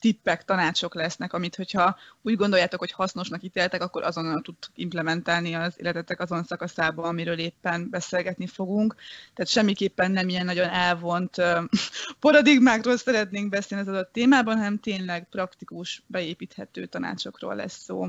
tippek, 0.00 0.44
tanácsok 0.44 0.94
lesznek, 0.94 1.32
amit 1.32 1.56
hogyha 1.56 1.96
úgy 2.22 2.36
gondoljátok, 2.36 2.80
hogy 2.80 2.92
hasznosnak 2.92 3.42
ítéltek, 3.42 3.82
akkor 3.82 4.02
azonnal 4.02 4.40
tud 4.40 4.56
implementálni 4.74 5.54
az 5.54 5.74
életetek 5.76 6.20
azon 6.20 6.44
szakaszába, 6.44 7.02
amiről 7.02 7.38
éppen 7.38 7.90
beszélgetni 7.90 8.46
fogunk. 8.46 8.94
Tehát 9.34 9.50
semmiképpen 9.50 10.10
nem 10.10 10.28
ilyen 10.28 10.44
nagyon 10.44 10.68
elvont 10.68 11.36
paradigmákról 12.20 12.96
szeretnénk 12.96 13.48
beszélni 13.48 13.88
az 13.88 13.94
adott 13.94 14.12
témában, 14.12 14.56
hanem 14.56 14.78
tényleg 14.78 15.28
praktikus, 15.30 16.02
beépíthető 16.06 16.86
tanácsokról 16.86 17.54
lesz 17.54 17.82
szó. 17.82 18.06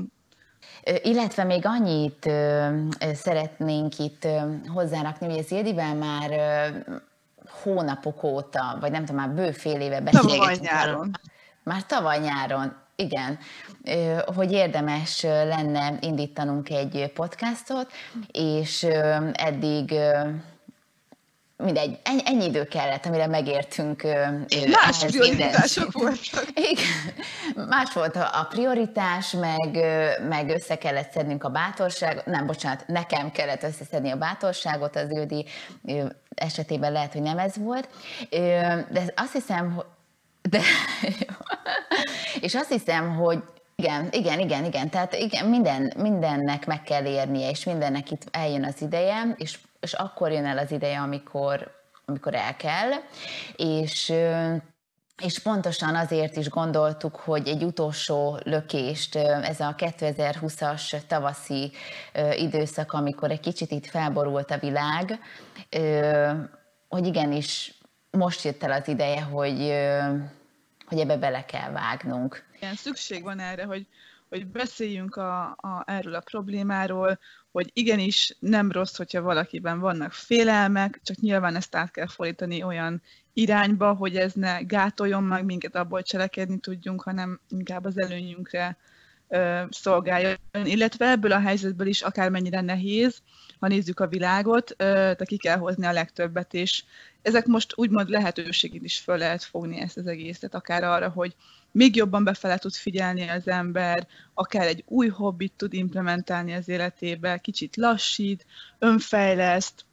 Illetve 1.02 1.44
még 1.44 1.62
annyit 1.66 2.30
szeretnénk 3.14 3.98
itt 3.98 4.26
hozzárakni, 4.68 5.26
hogy 5.26 5.38
az 5.38 5.50
Ildivel 5.50 5.94
már 5.94 6.30
hónapok 7.62 8.22
óta, 8.22 8.76
vagy 8.80 8.90
nem 8.90 9.04
tudom, 9.04 9.20
már 9.20 9.34
bő 9.34 9.50
fél 9.52 9.80
éve 9.80 10.00
beszélgetünk. 10.00 11.20
Már 11.70 11.86
tavaly 11.86 12.18
nyáron, 12.18 12.76
igen, 12.96 13.38
hogy 14.34 14.52
érdemes 14.52 15.22
lenne 15.22 15.98
indítanunk 16.00 16.70
egy 16.70 17.12
podcastot, 17.14 17.92
és 18.32 18.86
eddig 19.32 19.94
mindegy, 21.56 21.98
ennyi, 22.02 22.20
ennyi 22.24 22.44
idő 22.44 22.64
kellett, 22.64 23.06
amire 23.06 23.26
megértünk. 23.26 24.02
Más 24.70 25.04
prioritások 25.04 25.92
voltak. 25.92 26.44
Igen, 26.70 27.66
más 27.68 27.92
volt 27.92 28.16
a 28.16 28.46
prioritás, 28.50 29.30
meg, 29.30 29.78
meg 30.28 30.48
össze 30.48 30.78
kellett 30.78 31.12
szednünk 31.12 31.44
a 31.44 31.48
bátorságot, 31.48 32.26
nem, 32.26 32.46
bocsánat, 32.46 32.86
nekem 32.86 33.30
kellett 33.30 33.62
összeszedni 33.62 34.10
a 34.10 34.16
bátorságot, 34.16 34.96
az 34.96 35.10
Ildi 35.10 35.46
esetében 36.34 36.92
lehet, 36.92 37.12
hogy 37.12 37.22
nem 37.22 37.38
ez 37.38 37.56
volt, 37.56 37.88
de 38.90 39.12
azt 39.16 39.32
hiszem, 39.32 39.82
de, 40.50 40.60
és 42.46 42.54
azt 42.54 42.72
hiszem, 42.72 43.14
hogy 43.14 43.42
igen, 43.76 44.08
igen, 44.10 44.38
igen, 44.38 44.64
igen. 44.64 44.90
Tehát 44.90 45.14
igen, 45.14 45.46
minden, 45.46 45.92
mindennek 45.96 46.66
meg 46.66 46.82
kell 46.82 47.04
érnie, 47.04 47.50
és 47.50 47.64
mindennek 47.64 48.10
itt 48.10 48.28
eljön 48.30 48.64
az 48.64 48.82
ideje, 48.82 49.34
és, 49.36 49.58
és 49.80 49.92
akkor 49.92 50.32
jön 50.32 50.46
el 50.46 50.58
az 50.58 50.70
ideje, 50.70 50.98
amikor, 50.98 51.70
amikor 52.06 52.34
el 52.34 52.56
kell. 52.56 52.90
És 53.56 54.12
és 55.22 55.38
pontosan 55.38 55.94
azért 55.94 56.36
is 56.36 56.48
gondoltuk, 56.48 57.16
hogy 57.16 57.48
egy 57.48 57.62
utolsó 57.62 58.38
lökést, 58.44 59.16
ez 59.16 59.60
a 59.60 59.74
2020-as 59.78 61.06
tavaszi 61.06 61.72
időszak, 62.36 62.92
amikor 62.92 63.30
egy 63.30 63.40
kicsit 63.40 63.70
itt 63.70 63.86
felborult 63.86 64.50
a 64.50 64.58
világ, 64.58 65.18
hogy 66.88 67.06
igenis 67.06 67.74
most 68.10 68.44
jött 68.44 68.62
el 68.62 68.72
az 68.72 68.88
ideje, 68.88 69.22
hogy, 69.22 69.72
hogy 70.90 70.98
ebbe 70.98 71.16
bele 71.16 71.44
kell 71.44 71.70
vágnunk. 71.70 72.46
Igen, 72.56 72.74
szükség 72.74 73.22
van 73.22 73.38
erre, 73.38 73.64
hogy, 73.64 73.86
hogy 74.28 74.46
beszéljünk 74.46 75.16
a, 75.16 75.42
a, 75.42 75.82
erről 75.86 76.14
a 76.14 76.20
problémáról, 76.20 77.18
hogy 77.50 77.70
igenis 77.72 78.36
nem 78.38 78.70
rossz, 78.70 78.96
hogyha 78.96 79.22
valakiben 79.22 79.78
vannak 79.78 80.12
félelmek, 80.12 81.00
csak 81.04 81.16
nyilván 81.16 81.56
ezt 81.56 81.74
át 81.74 81.90
kell 81.90 82.06
fordítani 82.06 82.62
olyan 82.62 83.02
irányba, 83.32 83.94
hogy 83.94 84.16
ez 84.16 84.32
ne 84.32 84.62
gátoljon 84.62 85.22
meg 85.22 85.44
minket 85.44 85.76
abból 85.76 86.02
cselekedni 86.02 86.58
tudjunk, 86.58 87.02
hanem 87.02 87.40
inkább 87.48 87.84
az 87.84 88.00
előnyünkre 88.00 88.76
szolgáljon. 89.70 90.36
Illetve 90.64 91.10
ebből 91.10 91.32
a 91.32 91.40
helyzetből 91.40 91.86
is 91.86 92.02
akármennyire 92.02 92.60
nehéz, 92.60 93.22
ha 93.58 93.68
nézzük 93.68 94.00
a 94.00 94.08
világot, 94.08 94.74
de 94.76 95.24
ki 95.24 95.36
kell 95.36 95.58
hozni 95.58 95.86
a 95.86 95.92
legtöbbet, 95.92 96.54
és 96.54 96.84
ezek 97.22 97.46
most 97.46 97.72
úgymond 97.76 98.08
lehetőségét 98.08 98.84
is 98.84 98.98
föl 98.98 99.18
lehet 99.18 99.42
fogni 99.42 99.80
ezt 99.80 99.96
az 99.96 100.06
egészet, 100.06 100.54
akár 100.54 100.84
arra, 100.84 101.08
hogy 101.08 101.34
még 101.72 101.96
jobban 101.96 102.24
befele 102.24 102.58
tud 102.58 102.74
figyelni 102.74 103.28
az 103.28 103.48
ember, 103.48 104.06
akár 104.34 104.66
egy 104.66 104.84
új 104.86 105.08
hobbit 105.08 105.52
tud 105.56 105.72
implementálni 105.72 106.52
az 106.52 106.68
életébe, 106.68 107.38
kicsit 107.38 107.76
lassít, 107.76 108.46
önfejleszt, 108.78 109.84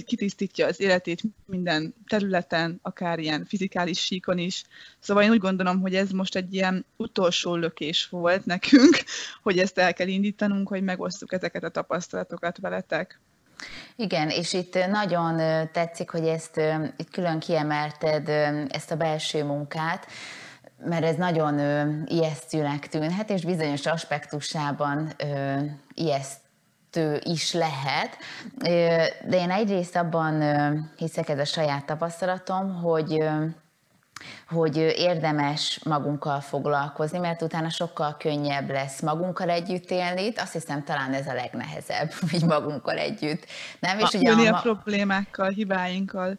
kitisztítja 0.00 0.66
az 0.66 0.80
életét 0.80 1.22
minden 1.46 1.94
területen, 2.08 2.78
akár 2.82 3.18
ilyen 3.18 3.44
fizikális 3.44 4.00
síkon 4.00 4.38
is. 4.38 4.62
Szóval 4.98 5.22
én 5.22 5.30
úgy 5.30 5.38
gondolom, 5.38 5.80
hogy 5.80 5.94
ez 5.94 6.10
most 6.10 6.36
egy 6.36 6.54
ilyen 6.54 6.86
utolsó 6.96 7.54
lökés 7.54 8.06
volt 8.08 8.44
nekünk, 8.44 9.02
hogy 9.42 9.58
ezt 9.58 9.78
el 9.78 9.92
kell 9.92 10.08
indítanunk, 10.08 10.68
hogy 10.68 10.82
megosztjuk 10.82 11.32
ezeket 11.32 11.64
a 11.64 11.68
tapasztalatokat 11.68 12.58
veletek. 12.58 13.20
Igen, 13.96 14.28
és 14.28 14.52
itt 14.52 14.78
nagyon 14.90 15.36
tetszik, 15.72 16.10
hogy 16.10 16.26
ezt 16.26 16.60
itt 16.96 17.10
külön 17.10 17.38
kiemelted, 17.38 18.28
ezt 18.68 18.90
a 18.90 18.96
belső 18.96 19.44
munkát, 19.44 20.06
mert 20.84 21.04
ez 21.04 21.16
nagyon 21.16 21.58
ijesztőnek 22.08 22.88
tűnhet, 22.88 23.30
és 23.30 23.44
bizonyos 23.44 23.86
aspektusában 23.86 25.12
ijesztő 26.96 27.30
is 27.32 27.52
lehet, 27.52 28.16
de 29.24 29.36
én 29.36 29.50
egyrészt 29.50 29.96
abban 29.96 30.42
hiszek, 30.96 31.28
ez 31.28 31.38
a 31.38 31.44
saját 31.44 31.86
tapasztalatom, 31.86 32.74
hogy 32.74 33.24
hogy 34.48 34.76
érdemes 34.76 35.80
magunkkal 35.84 36.40
foglalkozni, 36.40 37.18
mert 37.18 37.42
utána 37.42 37.70
sokkal 37.70 38.16
könnyebb 38.18 38.70
lesz 38.70 39.00
magunkkal 39.00 39.50
együtt 39.50 39.90
élni. 39.90 40.32
Azt 40.36 40.52
hiszem, 40.52 40.84
talán 40.84 41.12
ez 41.12 41.26
a 41.26 41.32
legnehezebb, 41.32 42.12
hogy 42.30 42.42
magunkkal 42.42 42.96
együtt. 42.96 43.46
Nem? 43.80 43.98
És 43.98 44.12
ugye 44.12 44.32
a, 44.32 44.56
a 44.56 44.60
problémákkal, 44.60 45.48
hibáinkkal. 45.50 46.38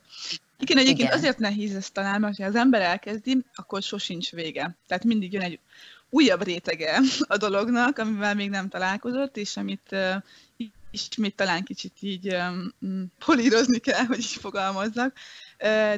Igen, 0.60 0.78
egyébként 0.78 1.08
Igen. 1.08 1.18
azért 1.18 1.38
nehéz 1.38 1.76
ezt 1.76 1.94
talán, 1.94 2.20
mert 2.20 2.38
ha 2.38 2.46
az 2.46 2.56
ember 2.56 2.82
elkezdi, 2.82 3.46
akkor 3.56 3.82
sosincs 3.82 4.32
vége. 4.32 4.76
Tehát 4.88 5.04
mindig 5.04 5.34
jön 5.34 5.42
egy 5.42 5.60
újabb 6.14 6.44
rétege 6.44 7.00
a 7.28 7.38
dolognak, 7.38 7.98
amivel 7.98 8.36
még 8.36 8.50
nem 8.50 8.70
találkozott, 8.70 9.38
és 9.38 9.58
amit 9.58 9.96
ismét 10.92 11.36
talán 11.36 11.64
kicsit 11.64 11.94
így 12.00 12.36
um, 12.80 13.12
polírozni 13.26 13.78
kell, 13.78 14.06
hogy 14.06 14.18
így 14.18 14.26
fogalmazzak, 14.26 15.14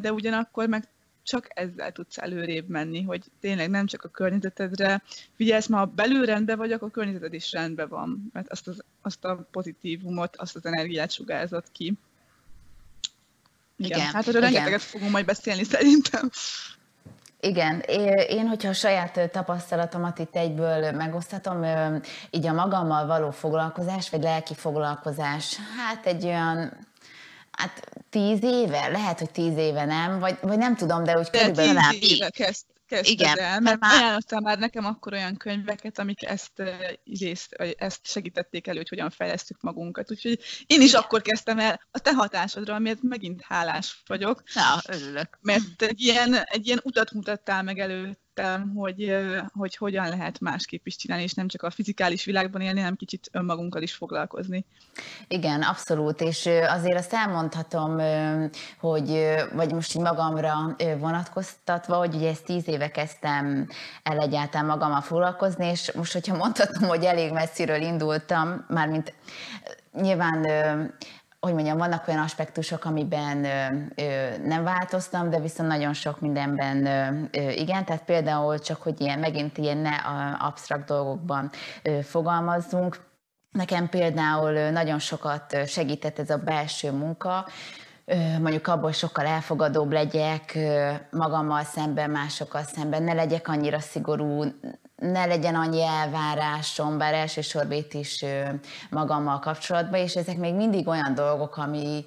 de 0.01 0.13
ugyanakkor 0.13 0.67
meg 0.67 0.87
csak 1.23 1.47
ezzel 1.49 1.91
tudsz 1.91 2.17
előrébb 2.17 2.67
menni, 2.67 3.01
hogy 3.01 3.23
tényleg 3.39 3.69
nem 3.69 3.85
csak 3.85 4.03
a 4.03 4.09
környezetedre 4.09 5.03
figyelsz, 5.35 5.67
ma 5.67 5.85
belül 5.85 6.25
rendben 6.25 6.57
vagy, 6.57 6.71
akkor 6.71 6.87
a 6.87 6.91
környezeted 6.91 7.33
is 7.33 7.51
rendben 7.51 7.87
van, 7.87 8.29
mert 8.33 8.51
azt, 8.51 8.67
az, 8.67 8.83
azt 9.01 9.25
a 9.25 9.47
pozitívumot, 9.51 10.35
azt 10.35 10.55
az 10.55 10.65
energiát 10.65 11.11
sugárzott 11.11 11.71
ki. 11.71 11.93
Igen, 13.77 13.99
igen 13.99 14.11
hát 14.11 14.27
erről 14.27 14.41
rengeteget 14.41 14.81
fogunk 14.81 15.11
majd 15.11 15.25
beszélni 15.25 15.63
szerintem. 15.63 16.29
Igen, 17.45 17.79
én, 18.27 18.47
hogyha 18.47 18.69
a 18.69 18.73
saját 18.73 19.29
tapasztalatomat 19.31 20.19
itt 20.19 20.35
egyből 20.35 20.91
megosztatom, 20.91 21.65
így 22.29 22.47
a 22.47 22.53
magammal 22.53 23.05
való 23.05 23.31
foglalkozás, 23.31 24.09
vagy 24.09 24.21
lelki 24.21 24.53
foglalkozás, 24.53 25.55
hát 25.77 26.05
egy 26.05 26.25
olyan 26.25 26.85
Hát 27.57 27.89
tíz 28.09 28.43
éve? 28.43 28.87
Lehet, 28.87 29.19
hogy 29.19 29.31
tíz 29.31 29.57
éve 29.57 29.85
nem, 29.85 30.19
vagy, 30.19 30.37
vagy 30.41 30.57
nem 30.57 30.75
tudom, 30.75 31.03
de 31.03 31.17
úgy 31.17 31.27
de 31.31 31.39
körülbelül... 31.39 31.81
Tíz 31.89 32.11
éve 32.11 32.29
kezd, 32.29 32.65
kezdted 32.85 33.19
Igen, 33.19 33.39
el, 33.39 33.59
mert 33.59 33.79
már... 33.79 34.01
ajánlottál 34.01 34.39
már 34.39 34.59
nekem 34.59 34.85
akkor 34.85 35.13
olyan 35.13 35.37
könyveket, 35.37 35.99
amik 35.99 36.23
ezt, 36.23 36.63
részt, 37.19 37.53
ezt 37.77 38.05
segítették 38.05 38.67
elő, 38.67 38.77
hogy 38.77 38.89
hogyan 38.89 39.09
fejlesztük 39.09 39.61
magunkat. 39.61 40.11
Úgyhogy 40.11 40.39
én 40.65 40.81
is 40.81 40.89
Igen. 40.89 41.01
akkor 41.01 41.21
kezdtem 41.21 41.59
el 41.59 41.81
a 41.91 41.99
te 41.99 42.13
hatásodra, 42.13 42.75
amiért 42.75 43.01
megint 43.01 43.41
hálás 43.41 44.01
vagyok. 44.05 44.43
Na, 44.53 44.93
örülök. 44.95 45.37
Mert 45.41 45.81
egy 45.81 46.01
ilyen, 46.01 46.33
egy 46.33 46.67
ilyen 46.67 46.81
utat 46.83 47.11
mutattál 47.11 47.63
meg 47.63 47.79
előtt 47.79 48.24
értem, 48.35 48.73
hogy, 48.75 49.15
hogy 49.53 49.75
hogyan 49.75 50.09
lehet 50.09 50.39
másképp 50.39 50.85
is 50.85 50.95
csinálni, 50.95 51.23
és 51.23 51.33
nem 51.33 51.47
csak 51.47 51.63
a 51.63 51.69
fizikális 51.69 52.25
világban 52.25 52.61
élni, 52.61 52.79
hanem 52.79 52.95
kicsit 52.95 53.29
önmagunkkal 53.31 53.81
is 53.81 53.93
foglalkozni. 53.93 54.65
Igen, 55.27 55.61
abszolút, 55.61 56.21
és 56.21 56.49
azért 56.67 56.97
azt 56.97 57.13
elmondhatom, 57.13 57.99
hogy, 58.79 59.35
vagy 59.53 59.73
most 59.73 59.95
így 59.95 60.01
magamra 60.01 60.75
vonatkoztatva, 60.97 61.95
hogy 61.95 62.15
ugye 62.15 62.29
ezt 62.29 62.45
tíz 62.45 62.67
éve 62.67 62.91
kezdtem 62.91 63.67
el 64.03 64.19
egyáltalán 64.19 64.65
magammal 64.65 65.01
foglalkozni, 65.01 65.65
és 65.65 65.91
most, 65.91 66.13
hogyha 66.13 66.35
mondhatom, 66.35 66.87
hogy 66.87 67.03
elég 67.03 67.31
messziről 67.31 67.81
indultam, 67.81 68.65
mármint 68.67 69.13
nyilván 69.91 70.45
hogy 71.45 71.53
mondjam, 71.53 71.77
vannak 71.77 72.07
olyan 72.07 72.23
aspektusok, 72.23 72.85
amiben 72.85 73.45
ö, 73.45 73.65
ö, 73.95 74.37
nem 74.45 74.63
változtam, 74.63 75.29
de 75.29 75.39
viszont 75.39 75.69
nagyon 75.69 75.93
sok 75.93 76.19
mindenben 76.19 76.85
ö, 76.85 77.39
ö, 77.39 77.49
igen, 77.49 77.85
tehát 77.85 78.03
például 78.03 78.59
csak, 78.59 78.81
hogy 78.81 79.01
ilyen, 79.01 79.19
megint 79.19 79.57
ilyen 79.57 79.77
ne 79.77 79.95
absztrakt 80.39 80.85
dolgokban 80.85 81.49
ö, 81.83 81.99
fogalmazzunk, 82.01 82.97
Nekem 83.51 83.89
például 83.89 84.69
nagyon 84.69 84.99
sokat 84.99 85.67
segített 85.67 86.19
ez 86.19 86.29
a 86.29 86.37
belső 86.37 86.91
munka, 86.91 87.47
mondjuk 88.39 88.67
abból 88.67 88.91
sokkal 88.91 89.25
elfogadóbb 89.25 89.91
legyek 89.91 90.57
magammal 91.11 91.63
szemben, 91.63 92.09
másokkal 92.09 92.63
szemben, 92.63 93.03
ne 93.03 93.13
legyek 93.13 93.47
annyira 93.47 93.79
szigorú, 93.79 94.43
ne 94.95 95.25
legyen 95.25 95.55
annyi 95.55 95.81
elvárásom, 95.81 96.97
bár 96.97 97.13
elsősorban 97.13 97.77
itt 97.77 97.93
is 97.93 98.25
magammal 98.89 99.39
kapcsolatban, 99.39 99.99
és 99.99 100.15
ezek 100.15 100.37
még 100.37 100.53
mindig 100.53 100.87
olyan 100.87 101.13
dolgok, 101.13 101.57
ami, 101.57 102.05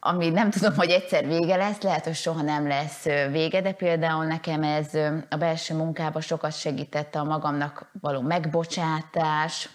ami 0.00 0.28
nem 0.28 0.50
tudom, 0.50 0.74
hogy 0.74 0.90
egyszer 0.90 1.26
vége 1.26 1.56
lesz, 1.56 1.80
lehet, 1.80 2.04
hogy 2.04 2.14
soha 2.14 2.42
nem 2.42 2.66
lesz 2.66 3.04
vége, 3.30 3.60
de 3.60 3.72
például 3.72 4.24
nekem 4.24 4.62
ez 4.62 4.94
a 5.28 5.36
belső 5.36 5.74
munkában 5.74 6.22
sokat 6.22 6.58
segített 6.58 7.14
a 7.14 7.24
magamnak 7.24 7.90
való 8.00 8.20
megbocsátás, 8.20 9.68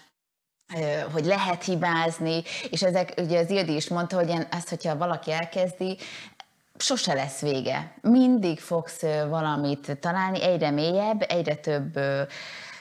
hogy 1.12 1.24
lehet 1.24 1.64
hibázni, 1.64 2.42
és 2.70 2.82
ezek, 2.82 3.14
ugye 3.16 3.38
az 3.38 3.50
Ildi 3.50 3.74
is 3.74 3.88
mondta, 3.88 4.16
hogy 4.16 4.46
ezt, 4.50 4.68
hogyha 4.68 4.96
valaki 4.96 5.32
elkezdi, 5.32 5.98
sose 6.78 7.14
lesz 7.14 7.40
vége. 7.40 7.94
Mindig 8.00 8.60
fogsz 8.60 9.02
valamit 9.28 9.98
találni, 10.00 10.42
egyre 10.42 10.70
mélyebb, 10.70 11.24
egyre 11.28 11.54
több 11.54 11.96
ö, 11.96 12.22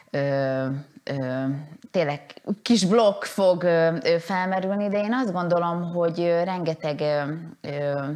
ö, 0.10 0.68
ö, 1.04 1.46
tényleg 1.92 2.42
kis 2.62 2.86
blokk 2.86 3.24
fog 3.24 3.64
ö, 3.64 3.98
felmerülni, 4.20 4.90
de 4.90 5.04
én 5.04 5.14
azt 5.14 5.32
gondolom, 5.32 5.94
hogy 5.94 6.20
rengeteg 6.44 7.02
ö, 7.62 8.12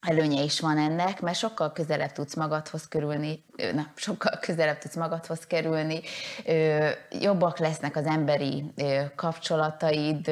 előnye 0.00 0.42
is 0.42 0.60
van 0.60 0.78
ennek, 0.78 1.20
mert 1.20 1.38
sokkal 1.38 1.72
közelebb 1.72 2.12
tudsz 2.12 2.34
magadhoz 2.34 2.88
kerülni, 2.88 3.44
na, 3.74 3.86
sokkal 3.94 4.38
közelebb 4.40 4.78
tudsz 4.78 4.96
magadhoz 4.96 5.46
kerülni, 5.46 6.00
jobbak 7.10 7.58
lesznek 7.58 7.96
az 7.96 8.06
emberi 8.06 8.72
kapcsolataid, 9.14 10.26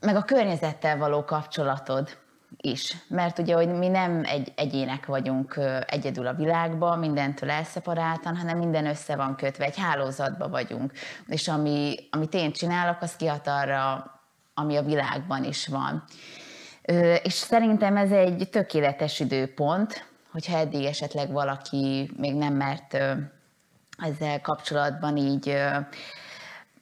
meg 0.00 0.16
a 0.16 0.22
környezettel 0.22 0.96
való 0.96 1.24
kapcsolatod 1.24 2.21
is. 2.56 2.96
Mert 3.08 3.38
ugye, 3.38 3.54
hogy 3.54 3.68
mi 3.68 3.88
nem 3.88 4.22
egy 4.24 4.52
egyének 4.56 5.06
vagyunk 5.06 5.60
egyedül 5.86 6.26
a 6.26 6.34
világban, 6.34 6.98
mindentől 6.98 7.50
elszeparáltan, 7.50 8.36
hanem 8.36 8.58
minden 8.58 8.86
össze 8.86 9.16
van 9.16 9.36
kötve, 9.36 9.64
egy 9.64 9.78
hálózatban 9.78 10.50
vagyunk. 10.50 10.92
És 11.26 11.48
ami, 11.48 11.94
amit 12.10 12.34
én 12.34 12.52
csinálok, 12.52 12.96
az 13.00 13.16
kihat 13.16 13.46
arra, 13.46 14.10
ami 14.54 14.76
a 14.76 14.82
világban 14.82 15.44
is 15.44 15.66
van. 15.66 16.04
És 17.22 17.32
szerintem 17.32 17.96
ez 17.96 18.10
egy 18.10 18.48
tökéletes 18.50 19.20
időpont, 19.20 20.06
hogyha 20.32 20.58
eddig 20.58 20.84
esetleg 20.84 21.32
valaki 21.32 22.10
még 22.16 22.34
nem 22.34 22.54
mert 22.54 22.92
ezzel 23.98 24.40
kapcsolatban 24.40 25.16
így 25.16 25.56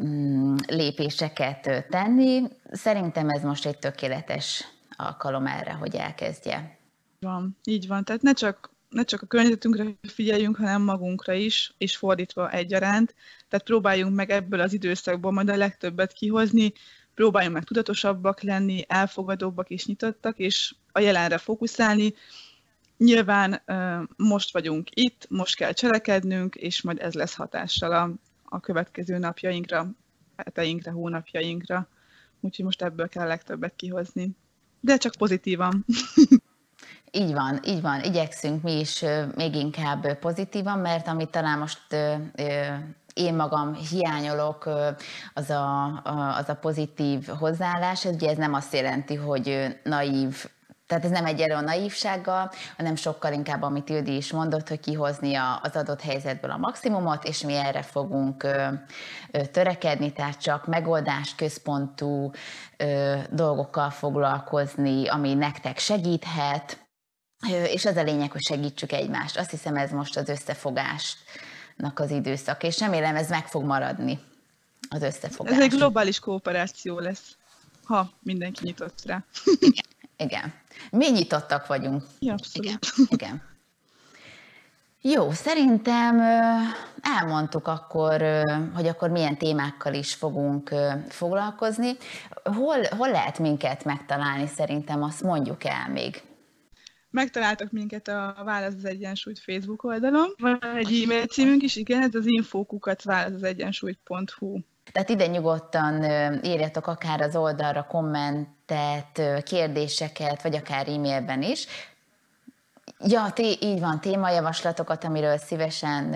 mm, 0.02 0.54
lépéseket 0.66 1.86
tenni. 1.90 2.42
Szerintem 2.72 3.28
ez 3.28 3.42
most 3.42 3.66
egy 3.66 3.78
tökéletes 3.78 4.64
alkalom 5.06 5.46
erre, 5.46 5.72
hogy 5.72 5.94
elkezdje. 5.94 6.78
Van, 7.20 7.56
így 7.64 7.86
van. 7.86 8.04
Tehát 8.04 8.22
ne 8.22 8.32
csak, 8.32 8.70
ne 8.88 9.04
csak 9.04 9.22
a 9.22 9.26
környezetünkre 9.26 9.84
figyeljünk, 10.02 10.56
hanem 10.56 10.82
magunkra 10.82 11.32
is, 11.32 11.74
és 11.78 11.96
fordítva 11.96 12.50
egyaránt. 12.50 13.14
Tehát 13.48 13.66
próbáljunk 13.66 14.14
meg 14.14 14.30
ebből 14.30 14.60
az 14.60 14.72
időszakból 14.72 15.32
majd 15.32 15.48
a 15.48 15.56
legtöbbet 15.56 16.12
kihozni, 16.12 16.72
próbáljunk 17.14 17.54
meg 17.54 17.64
tudatosabbak 17.64 18.42
lenni, 18.42 18.84
elfogadóbbak 18.88 19.70
és 19.70 19.86
nyitottak, 19.86 20.38
és 20.38 20.74
a 20.92 21.00
jelenre 21.00 21.38
fókuszálni. 21.38 22.14
Nyilván 22.96 23.62
most 24.16 24.52
vagyunk 24.52 24.88
itt, 24.90 25.26
most 25.28 25.56
kell 25.56 25.72
cselekednünk, 25.72 26.54
és 26.54 26.82
majd 26.82 26.98
ez 27.00 27.14
lesz 27.14 27.34
hatással 27.34 27.92
a, 27.92 28.12
a 28.44 28.60
következő 28.60 29.18
napjainkra, 29.18 29.90
heteinkre, 30.36 30.90
hónapjainkra. 30.90 31.88
Úgyhogy 32.40 32.64
most 32.64 32.82
ebből 32.82 33.08
kell 33.08 33.26
legtöbbet 33.26 33.76
kihozni 33.76 34.36
de 34.80 34.96
csak 34.96 35.12
pozitívan. 35.18 35.84
Így 37.12 37.32
van, 37.32 37.60
így 37.64 37.80
van. 37.80 38.02
Igyekszünk 38.02 38.62
mi 38.62 38.78
is 38.80 39.04
még 39.34 39.54
inkább 39.54 40.18
pozitívan, 40.18 40.78
mert 40.78 41.08
amit 41.08 41.30
talán 41.30 41.58
most 41.58 41.80
én 43.14 43.34
magam 43.34 43.74
hiányolok, 43.74 44.68
az 45.34 45.50
a, 45.50 45.84
az 46.38 46.48
a 46.48 46.54
pozitív 46.60 47.26
hozzáállás. 47.26 48.04
Ugye 48.04 48.30
ez 48.30 48.36
nem 48.36 48.54
azt 48.54 48.74
jelenti, 48.74 49.14
hogy 49.14 49.76
naív 49.84 50.46
tehát 50.90 51.04
ez 51.04 51.10
nem 51.10 51.26
egy 51.26 51.50
a 51.50 51.60
naívsággal, 51.60 52.52
hanem 52.76 52.96
sokkal 52.96 53.32
inkább, 53.32 53.62
amit 53.62 53.88
Ildi 53.88 54.16
is 54.16 54.32
mondott, 54.32 54.68
hogy 54.68 54.80
kihozni 54.80 55.34
az 55.34 55.76
adott 55.76 56.00
helyzetből 56.00 56.50
a 56.50 56.56
maximumot, 56.56 57.24
és 57.24 57.40
mi 57.40 57.54
erre 57.54 57.82
fogunk 57.82 58.46
törekedni, 59.50 60.12
tehát 60.12 60.40
csak 60.40 60.66
megoldás 60.66 61.34
központú 61.34 62.30
dolgokkal 63.30 63.90
foglalkozni, 63.90 65.08
ami 65.08 65.34
nektek 65.34 65.78
segíthet, 65.78 66.86
és 67.48 67.84
az 67.84 67.96
a 67.96 68.02
lényeg, 68.02 68.30
hogy 68.30 68.42
segítsük 68.42 68.92
egymást. 68.92 69.38
Azt 69.38 69.50
hiszem, 69.50 69.76
ez 69.76 69.90
most 69.90 70.16
az 70.16 70.28
összefogásnak 70.28 71.98
az 71.98 72.10
időszak, 72.10 72.62
és 72.62 72.78
remélem 72.78 73.16
ez 73.16 73.28
meg 73.28 73.46
fog 73.46 73.64
maradni, 73.64 74.18
az 74.88 75.02
összefogás. 75.02 75.56
Ez 75.56 75.62
egy 75.62 75.70
globális 75.70 76.18
kooperáció 76.18 76.98
lesz, 76.98 77.36
ha 77.84 78.10
mindenki 78.22 78.64
nyitott 78.64 79.02
rá. 79.04 79.24
Igen. 80.20 80.52
Mi 80.90 81.10
nyitottak 81.10 81.66
vagyunk. 81.66 82.02
Ja, 82.18 82.32
abszolút. 82.32 82.66
Igen. 82.66 82.78
Igen. 83.08 83.48
Jó, 85.02 85.30
szerintem 85.30 86.20
elmondtuk 87.00 87.66
akkor, 87.66 88.22
hogy 88.74 88.86
akkor 88.86 89.10
milyen 89.10 89.38
témákkal 89.38 89.94
is 89.94 90.14
fogunk 90.14 90.74
foglalkozni. 91.08 91.96
Hol, 92.44 92.76
hol 92.96 93.10
lehet 93.10 93.38
minket 93.38 93.84
megtalálni 93.84 94.46
szerintem, 94.46 95.02
azt 95.02 95.22
mondjuk 95.22 95.64
el 95.64 95.88
még. 95.88 96.22
Megtaláltak 97.10 97.70
minket 97.70 98.08
a 98.08 98.42
Válasz 98.44 98.74
az 98.74 98.84
Egyensúlyt 98.84 99.38
Facebook 99.38 99.84
oldalon. 99.84 100.34
Van 100.38 100.58
egy 100.76 101.02
e-mail 101.04 101.26
címünk 101.26 101.62
is, 101.62 101.76
igen, 101.76 102.02
ez 102.02 102.14
az 102.14 102.26
infókukat 102.26 103.02
válaszazegyensúlyt.hu. 103.02 104.58
Tehát 104.92 105.08
ide 105.08 105.26
nyugodtan 105.26 106.04
írjatok 106.44 106.86
akár 106.86 107.20
az 107.20 107.36
oldalra 107.36 107.86
kommentet, 107.88 109.42
kérdéseket, 109.42 110.42
vagy 110.42 110.56
akár 110.56 110.88
e-mailben 110.88 111.42
is. 111.42 111.66
Ja, 113.04 113.30
té, 113.34 113.56
így 113.60 113.80
van, 113.80 114.00
témajavaslatokat, 114.00 115.04
amiről 115.04 115.36
szívesen 115.36 116.14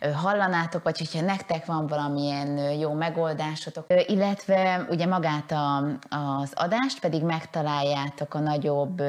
ö, 0.00 0.10
hallanátok, 0.10 0.82
vagy 0.82 0.98
hogyha 0.98 1.20
nektek 1.20 1.66
van 1.66 1.86
valamilyen 1.86 2.58
jó 2.58 2.92
megoldásotok, 2.92 3.84
ö, 3.88 4.00
illetve 4.06 4.86
ugye 4.90 5.06
magát 5.06 5.50
a, 5.50 5.76
az 6.08 6.52
adást 6.54 7.00
pedig 7.00 7.22
megtaláljátok 7.22 8.34
a 8.34 8.38
nagyobb 8.38 9.02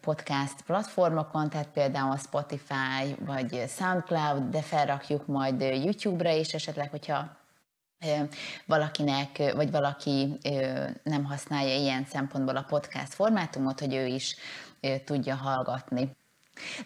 podcast 0.00 0.62
platformokon, 0.66 1.48
tehát 1.48 1.68
például 1.68 2.16
Spotify 2.16 3.16
vagy 3.26 3.64
SoundCloud, 3.68 4.50
de 4.50 4.60
felrakjuk 4.60 5.26
majd 5.26 5.60
YouTube-ra 5.60 6.30
is 6.30 6.54
esetleg, 6.54 6.90
hogyha 6.90 7.40
valakinek, 8.66 9.52
vagy 9.54 9.70
valaki 9.70 10.38
nem 11.02 11.24
használja 11.24 11.74
ilyen 11.74 12.06
szempontból 12.10 12.56
a 12.56 12.66
podcast 12.68 13.14
formátumot, 13.14 13.80
hogy 13.80 13.94
ő 13.94 14.06
is 14.06 14.36
tudja 15.04 15.34
hallgatni. 15.34 16.16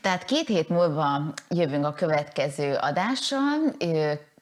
Tehát 0.00 0.24
két 0.24 0.46
hét 0.46 0.68
múlva 0.68 1.32
jövünk 1.48 1.86
a 1.86 1.92
következő 1.92 2.74
adással, 2.74 3.58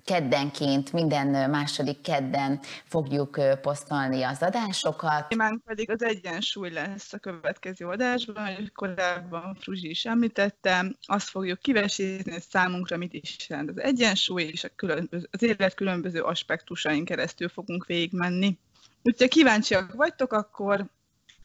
keddenként, 0.05 0.93
minden 0.93 1.51
második 1.51 2.01
kedden 2.01 2.61
fogjuk 2.85 3.41
posztolni 3.61 4.23
az 4.23 4.43
adásokat. 4.43 5.29
Témánk 5.29 5.65
pedig 5.65 5.91
az 5.91 6.03
egyensúly 6.03 6.71
lesz 6.71 7.13
a 7.13 7.19
következő 7.19 7.87
adásban, 7.87 8.55
hogy 8.55 8.73
korábban 8.73 9.57
Fruzsi 9.61 9.89
is 9.89 10.05
említettem, 10.05 10.97
azt 11.03 11.29
fogjuk 11.29 11.59
kivesézni, 11.59 12.33
hogy 12.33 12.43
számunkra 12.43 12.97
mit 12.97 13.13
is 13.13 13.49
jelent 13.49 13.71
az 13.71 13.81
egyensúly, 13.81 14.43
és 14.43 14.65
a 14.65 14.69
különböző, 14.77 15.29
az 15.31 15.43
élet 15.43 15.75
különböző 15.75 16.21
aspektusain 16.21 17.05
keresztül 17.05 17.49
fogunk 17.49 17.87
végigmenni. 17.87 18.59
Úgyhogy 19.03 19.29
kíváncsiak 19.29 19.93
vagytok, 19.93 20.33
akkor 20.33 20.87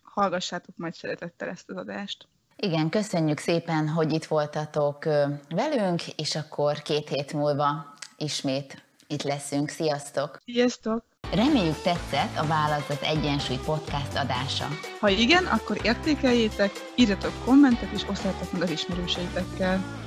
hallgassátok 0.01 0.77
majd 0.77 0.93
szeretettel 0.93 1.49
ezt 1.49 1.69
az 1.69 1.75
adást. 1.75 2.27
Igen, 2.61 2.89
köszönjük 2.89 3.37
szépen, 3.37 3.87
hogy 3.87 4.11
itt 4.11 4.25
voltatok 4.25 5.03
velünk, 5.49 6.07
és 6.07 6.35
akkor 6.35 6.81
két 6.81 7.09
hét 7.09 7.33
múlva 7.33 7.88
ismét 8.19 8.83
itt 9.07 9.23
leszünk. 9.23 9.69
Sziasztok! 9.69 10.41
Sziasztok! 10.45 11.03
Reméljük 11.31 11.81
tetszett 11.81 12.37
a 12.37 12.45
Válasz 12.45 12.89
az 12.89 12.99
Egyensúly 13.01 13.59
podcast 13.65 14.15
adása. 14.15 14.67
Ha 14.99 15.09
igen, 15.09 15.45
akkor 15.45 15.77
értékeljétek, 15.83 16.71
írjatok 16.95 17.33
kommentet 17.45 17.91
és 17.91 18.03
osszátok 18.09 18.51
meg 18.51 18.61
az 18.61 18.69
ismerőseitekkel. 18.69 19.98